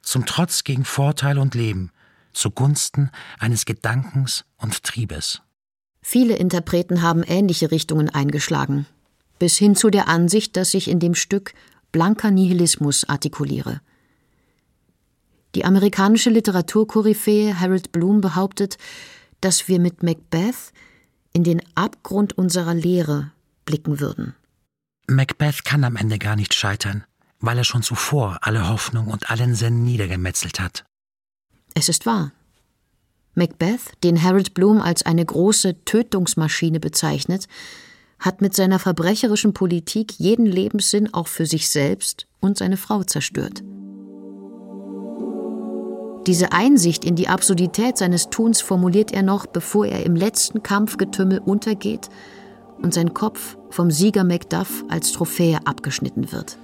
zum 0.01 0.25
Trotz 0.25 0.63
gegen 0.63 0.85
Vorteil 0.85 1.37
und 1.37 1.55
Leben, 1.55 1.91
zugunsten 2.33 3.11
eines 3.39 3.65
Gedankens 3.65 4.45
und 4.57 4.83
Triebes. 4.83 5.41
Viele 6.01 6.35
Interpreten 6.35 7.01
haben 7.01 7.23
ähnliche 7.23 7.71
Richtungen 7.71 8.09
eingeschlagen, 8.09 8.85
bis 9.39 9.57
hin 9.57 9.75
zu 9.75 9.89
der 9.89 10.07
Ansicht, 10.07 10.57
dass 10.57 10.71
sich 10.71 10.89
in 10.89 10.99
dem 10.99 11.15
Stück 11.15 11.53
blanker 11.91 12.31
Nihilismus 12.31 13.05
artikuliere. 13.07 13.81
Die 15.55 15.65
amerikanische 15.65 16.29
Literaturkoryphäe 16.29 17.59
Harold 17.59 17.91
Bloom 17.91 18.21
behauptet, 18.21 18.77
dass 19.39 19.67
wir 19.67 19.79
mit 19.79 20.03
Macbeth 20.03 20.73
in 21.31 21.43
den 21.43 21.61
Abgrund 21.75 22.37
unserer 22.37 22.73
Lehre 22.73 23.31
blicken 23.65 23.99
würden. 23.99 24.35
Macbeth 25.07 25.63
kann 25.63 25.83
am 25.83 25.95
Ende 25.95 26.17
gar 26.17 26.35
nicht 26.35 26.53
scheitern, 26.53 27.03
weil 27.39 27.57
er 27.57 27.63
schon 27.63 27.83
zuvor 27.83 28.39
alle 28.41 28.69
Hoffnung 28.69 29.07
und 29.07 29.29
allen 29.29 29.55
Sinn 29.55 29.83
niedergemetzelt 29.83 30.59
hat. 30.59 30.85
Es 31.73 31.89
ist 31.89 32.05
wahr. 32.05 32.31
Macbeth, 33.35 33.93
den 34.03 34.21
Harold 34.21 34.53
Bloom 34.53 34.79
als 34.79 35.03
eine 35.03 35.25
große 35.25 35.83
Tötungsmaschine 35.85 36.79
bezeichnet, 36.79 37.47
hat 38.19 38.41
mit 38.41 38.55
seiner 38.55 38.79
verbrecherischen 38.79 39.53
Politik 39.53 40.13
jeden 40.17 40.45
Lebenssinn 40.45 41.13
auch 41.13 41.27
für 41.27 41.45
sich 41.45 41.69
selbst 41.69 42.27
und 42.39 42.57
seine 42.57 42.77
Frau 42.77 43.03
zerstört. 43.03 43.63
Diese 46.25 46.53
Einsicht 46.53 47.03
in 47.03 47.15
die 47.15 47.27
Absurdität 47.27 47.97
seines 47.97 48.29
Tuns 48.29 48.61
formuliert 48.61 49.11
er 49.11 49.23
noch, 49.23 49.45
bevor 49.45 49.87
er 49.87 50.05
im 50.05 50.15
letzten 50.15 50.63
Kampfgetümmel 50.63 51.39
untergeht 51.39 52.09
und 52.81 52.93
sein 52.93 53.13
Kopf 53.13 53.57
vom 53.71 53.91
Sieger 53.91 54.23
Macduff 54.23 54.85
als 54.87 55.11
Trophäe 55.11 55.59
abgeschnitten 55.65 56.31
wird. 56.31 56.57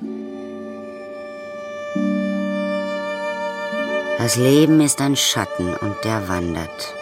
Das 4.19 4.35
Leben 4.35 4.81
ist 4.81 4.99
ein 4.99 5.15
Schatten 5.15 5.73
und 5.75 5.95
der 6.03 6.27
wandert. 6.27 6.93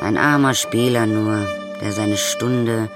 Ein 0.00 0.16
armer 0.16 0.54
Spieler 0.54 1.04
nur, 1.04 1.48
der 1.80 1.90
seine 1.90 2.16
Stunde 2.16 2.88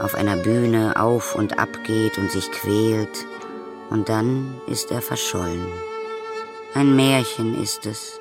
auf 0.00 0.14
einer 0.14 0.36
Bühne 0.36 1.00
auf 1.00 1.34
und 1.34 1.58
ab 1.58 1.70
geht 1.86 2.18
und 2.18 2.30
sich 2.30 2.52
quält, 2.52 3.24
und 3.88 4.10
dann 4.10 4.60
ist 4.66 4.90
er 4.90 5.00
verschollen. 5.00 5.66
Ein 6.74 6.94
Märchen 6.94 7.58
ist 7.58 7.86
es, 7.86 8.20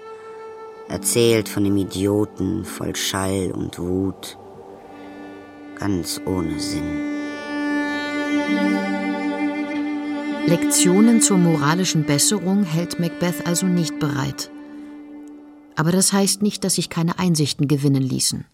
erzählt 0.87 1.49
von 1.49 1.65
dem 1.65 1.75
Idioten 1.75 2.63
voll 2.63 2.95
Schall 2.95 3.51
und 3.51 3.77
Wut, 3.79 4.37
ganz 5.77 6.21
ohne 6.25 6.57
Sinn. 6.57 7.15
Lektionen 10.47 11.21
zur 11.21 11.39
moralischen 11.39 12.03
Besserung 12.03 12.65
hält 12.65 12.99
Macbeth 12.99 13.47
also 13.47 13.65
nicht 13.65 13.97
bereit. 13.97 14.51
Aber 15.75 15.91
das 15.91 16.13
heißt 16.13 16.43
nicht, 16.43 16.63
dass 16.63 16.75
sich 16.75 16.91
keine 16.91 17.17
Einsichten 17.17 17.67
gewinnen 17.67 18.03
ließen. 18.03 18.45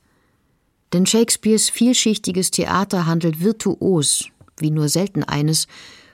Denn 0.94 1.06
Shakespeares 1.06 1.70
vielschichtiges 1.70 2.50
Theater 2.50 3.08
handelt 3.08 3.42
virtuos, 3.42 4.30
wie 4.58 4.72
nur 4.72 4.88
selten 4.88 5.24
eines, 5.24 5.68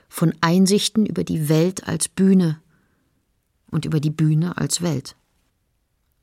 von 0.08 0.34
Einsichten 0.40 1.06
über 1.06 1.22
die 1.22 1.48
Welt 1.48 1.86
als 1.86 2.08
Bühne, 2.08 2.60
und 3.70 3.84
über 3.84 4.00
die 4.00 4.10
Bühne 4.10 4.56
als 4.56 4.82
Welt. 4.82 5.14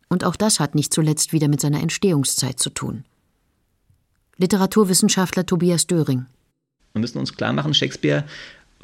Und 0.09 0.25
auch 0.25 0.35
das 0.35 0.59
hat 0.59 0.75
nicht 0.75 0.93
zuletzt 0.93 1.31
wieder 1.31 1.47
mit 1.47 1.61
seiner 1.61 1.81
Entstehungszeit 1.81 2.59
zu 2.59 2.71
tun. 2.71 3.05
Literaturwissenschaftler 4.35 5.45
Tobias 5.45 5.87
Döring. 5.87 6.25
Wir 6.91 7.01
müssen 7.01 7.19
uns 7.19 7.35
klar 7.35 7.53
machen, 7.53 7.73
Shakespeare 7.73 8.25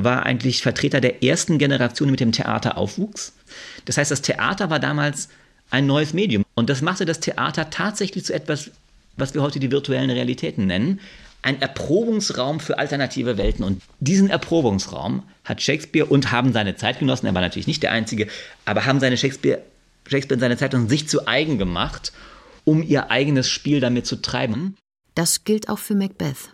war 0.04 0.26
eigentlich 0.26 0.62
Vertreter 0.62 1.02
der 1.02 1.24
ersten 1.24 1.58
Generation, 1.58 2.08
die 2.08 2.12
mit 2.12 2.20
dem 2.20 2.32
Theater 2.32 2.78
aufwuchs. 2.78 3.34
Das 3.86 3.98
heißt, 3.98 4.12
das 4.12 4.22
Theater 4.22 4.70
war 4.70 4.80
damals 4.80 5.30
ein 5.70 5.88
neues 5.88 6.14
Medium. 6.14 6.44
Und 6.56 6.70
das 6.70 6.82
machte 6.82 7.06
das 7.06 7.20
Theater 7.20 7.70
tatsächlich 7.70 8.26
zu 8.26 8.34
etwas, 8.34 8.72
was 9.18 9.34
wir 9.34 9.42
heute 9.42 9.60
die 9.60 9.72
virtuellen 9.72 10.10
Realitäten 10.10 10.68
nennen. 10.68 11.00
Ein 11.42 11.62
Erprobungsraum 11.62 12.60
für 12.60 12.78
alternative 12.78 13.38
Welten. 13.38 13.64
Und 13.64 13.82
diesen 14.00 14.30
Erprobungsraum 14.30 15.24
hat 15.44 15.62
Shakespeare 15.62 16.06
und 16.06 16.32
haben 16.32 16.54
seine 16.54 16.76
Zeitgenossen, 16.76 17.28
er 17.28 17.34
war 17.34 17.42
natürlich 17.42 17.68
nicht 17.68 17.82
der 17.82 17.92
Einzige, 17.92 18.28
aber 18.66 18.86
haben 18.86 19.00
seine 19.00 19.18
Shakespeare, 19.18 19.62
Shakespeare 20.08 20.36
und 20.36 20.42
seine 20.42 20.58
Zeitgenossen 20.58 20.90
sich 20.90 21.08
zu 21.08 21.28
eigen 21.28 21.58
gemacht, 21.58 22.12
um 22.64 22.84
ihr 22.84 23.10
eigenes 23.10 23.50
Spiel 23.50 23.80
damit 23.80 24.06
zu 24.06 24.22
treiben. 24.22 24.76
Das 25.16 25.44
gilt 25.44 25.68
auch 25.68 25.80
für 25.80 25.96
Macbeth. 25.96 26.50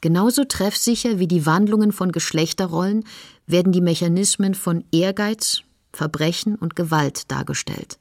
Genauso 0.00 0.44
treffsicher 0.44 1.18
wie 1.18 1.26
die 1.26 1.44
Wandlungen 1.44 1.92
von 1.92 2.12
Geschlechterrollen 2.12 3.04
werden 3.46 3.72
die 3.72 3.80
Mechanismen 3.80 4.54
von 4.54 4.84
Ehrgeiz, 4.92 5.62
Verbrechen 5.92 6.54
und 6.54 6.76
Gewalt 6.76 7.30
dargestellt. 7.30 7.98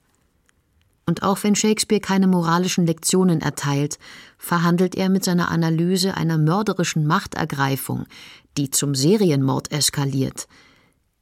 Und 1.08 1.24
auch 1.24 1.42
wenn 1.44 1.56
Shakespeare 1.56 2.02
keine 2.02 2.28
moralischen 2.28 2.86
Lektionen 2.86 3.42
erteilt, 3.42 3.98
verhandelt 4.38 4.96
er 4.96 5.10
mit 5.10 5.24
seiner 5.24 5.50
Analyse 5.50 6.16
einer 6.16 6.38
mörderischen 6.38 7.08
Machtergreifung, 7.08 8.06
die 8.58 8.70
zum 8.70 8.94
Serienmord 8.94 9.72
eskaliert, 9.72 10.48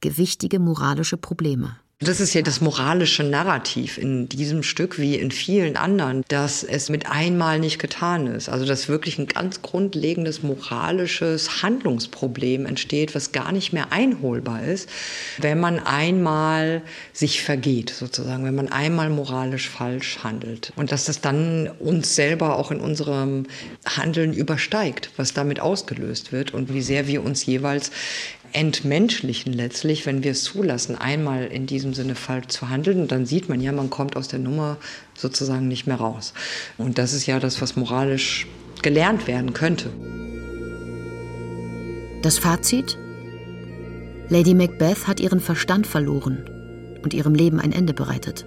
gewichtige 0.01 0.59
moralische 0.59 1.17
Probleme. 1.17 1.77
Das 1.99 2.19
ist 2.19 2.33
ja 2.33 2.41
das 2.41 2.59
moralische 2.59 3.23
Narrativ 3.23 3.97
in 3.97 4.27
diesem 4.27 4.63
Stück 4.63 4.99
wie 4.99 5.15
in 5.15 5.31
vielen 5.31 5.77
anderen, 5.77 6.25
dass 6.27 6.61
es 6.61 6.89
mit 6.89 7.09
einmal 7.09 7.57
nicht 7.57 7.79
getan 7.79 8.27
ist. 8.27 8.49
Also 8.49 8.65
dass 8.65 8.89
wirklich 8.89 9.17
ein 9.17 9.27
ganz 9.27 9.61
grundlegendes 9.61 10.43
moralisches 10.43 11.63
Handlungsproblem 11.63 12.65
entsteht, 12.65 13.15
was 13.15 13.31
gar 13.31 13.53
nicht 13.53 13.71
mehr 13.71 13.93
einholbar 13.93 14.61
ist, 14.65 14.89
wenn 15.37 15.61
man 15.61 15.79
einmal 15.79 16.81
sich 17.13 17.41
vergeht, 17.41 17.91
sozusagen, 17.91 18.43
wenn 18.43 18.55
man 18.55 18.67
einmal 18.67 19.09
moralisch 19.09 19.69
falsch 19.69 20.19
handelt. 20.21 20.73
Und 20.75 20.91
dass 20.91 21.05
das 21.05 21.21
dann 21.21 21.69
uns 21.79 22.13
selber 22.13 22.57
auch 22.57 22.71
in 22.71 22.81
unserem 22.81 23.45
Handeln 23.85 24.33
übersteigt, 24.33 25.11
was 25.15 25.33
damit 25.33 25.61
ausgelöst 25.61 26.33
wird 26.33 26.53
und 26.53 26.73
wie 26.73 26.81
sehr 26.81 27.07
wir 27.07 27.23
uns 27.23 27.45
jeweils 27.45 27.91
entmenschlichen 28.55 29.51
letztlich, 29.51 30.05
wenn 30.05 30.23
wir 30.23 30.31
es 30.31 30.43
zulassen, 30.43 30.95
einmal 30.95 31.45
in 31.45 31.67
diesem 31.67 31.93
Sinne 31.93 32.15
falsch 32.15 32.47
zu 32.47 32.69
handeln. 32.69 33.01
Und 33.01 33.11
dann 33.11 33.25
sieht 33.25 33.49
man 33.49 33.59
ja, 33.59 33.73
man 33.73 33.89
kommt 33.89 34.15
aus 34.15 34.29
der 34.29 34.39
Nummer 34.39 34.77
sozusagen 35.13 35.67
nicht 35.67 35.87
mehr 35.87 35.97
raus. 35.97 36.33
Und 36.77 36.97
das 36.97 37.13
ist 37.13 37.25
ja 37.25 37.39
das, 37.39 37.61
was 37.61 37.75
moralisch 37.75 38.47
gelernt 38.81 39.27
werden 39.27 39.53
könnte. 39.53 39.89
Das 42.21 42.37
Fazit? 42.37 42.97
Lady 44.29 44.53
Macbeth 44.53 45.05
hat 45.05 45.19
ihren 45.19 45.41
Verstand 45.41 45.85
verloren 45.85 46.49
und 47.03 47.13
ihrem 47.13 47.35
Leben 47.35 47.59
ein 47.59 47.73
Ende 47.73 47.93
bereitet. 47.93 48.45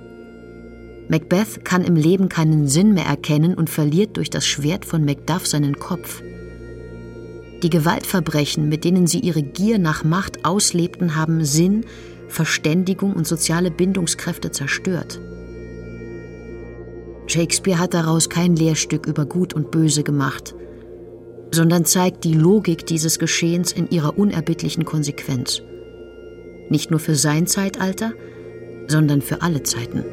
Macbeth 1.09 1.65
kann 1.65 1.85
im 1.85 1.97
Leben 1.97 2.29
keinen 2.29 2.67
Sinn 2.67 2.95
mehr 2.95 3.07
erkennen 3.07 3.55
und 3.55 3.71
verliert 3.71 4.17
durch 4.17 4.31
das 4.31 4.47
Schwert 4.47 4.85
von 4.85 5.05
Macduff 5.05 5.47
seinen 5.47 5.79
Kopf. 5.79 6.23
Die 7.63 7.71
Gewaltverbrechen, 7.71 8.69
mit 8.69 8.85
denen 8.85 9.07
sie 9.07 9.19
ihre 9.19 9.43
Gier 9.43 9.79
nach 9.79 10.05
Macht 10.05 10.45
auslebten, 10.45 11.17
haben 11.17 11.45
Sinn, 11.45 11.85
Verständigung 12.29 13.15
und 13.15 13.27
soziale 13.27 13.71
Bindungskräfte 13.71 14.51
zerstört. 14.53 15.19
Shakespeare 17.27 17.79
hat 17.79 17.95
daraus 17.95 18.31
kein 18.31 18.55
Lehrstück 18.55 19.07
über 19.07 19.27
Gut 19.27 19.55
und 19.55 19.71
Böse 19.71 20.03
gemacht, 20.03 20.55
sondern 21.51 21.85
zeigt 21.85 22.25
die 22.25 22.35
Logik 22.35 22.87
dieses 22.87 23.19
Geschehens 23.19 23.73
in 23.73 23.91
ihrer 23.91 24.19
unerbittlichen 24.19 24.85
Konsequenz. 24.85 25.61
Nicht 26.71 26.91
nur 26.91 27.01
für 27.01 27.17
sein 27.17 27.47
Zeitalter, 27.47 28.13
sondern 28.87 29.21
für 29.21 29.43
alle 29.43 29.63
Zeiten. 29.63 30.05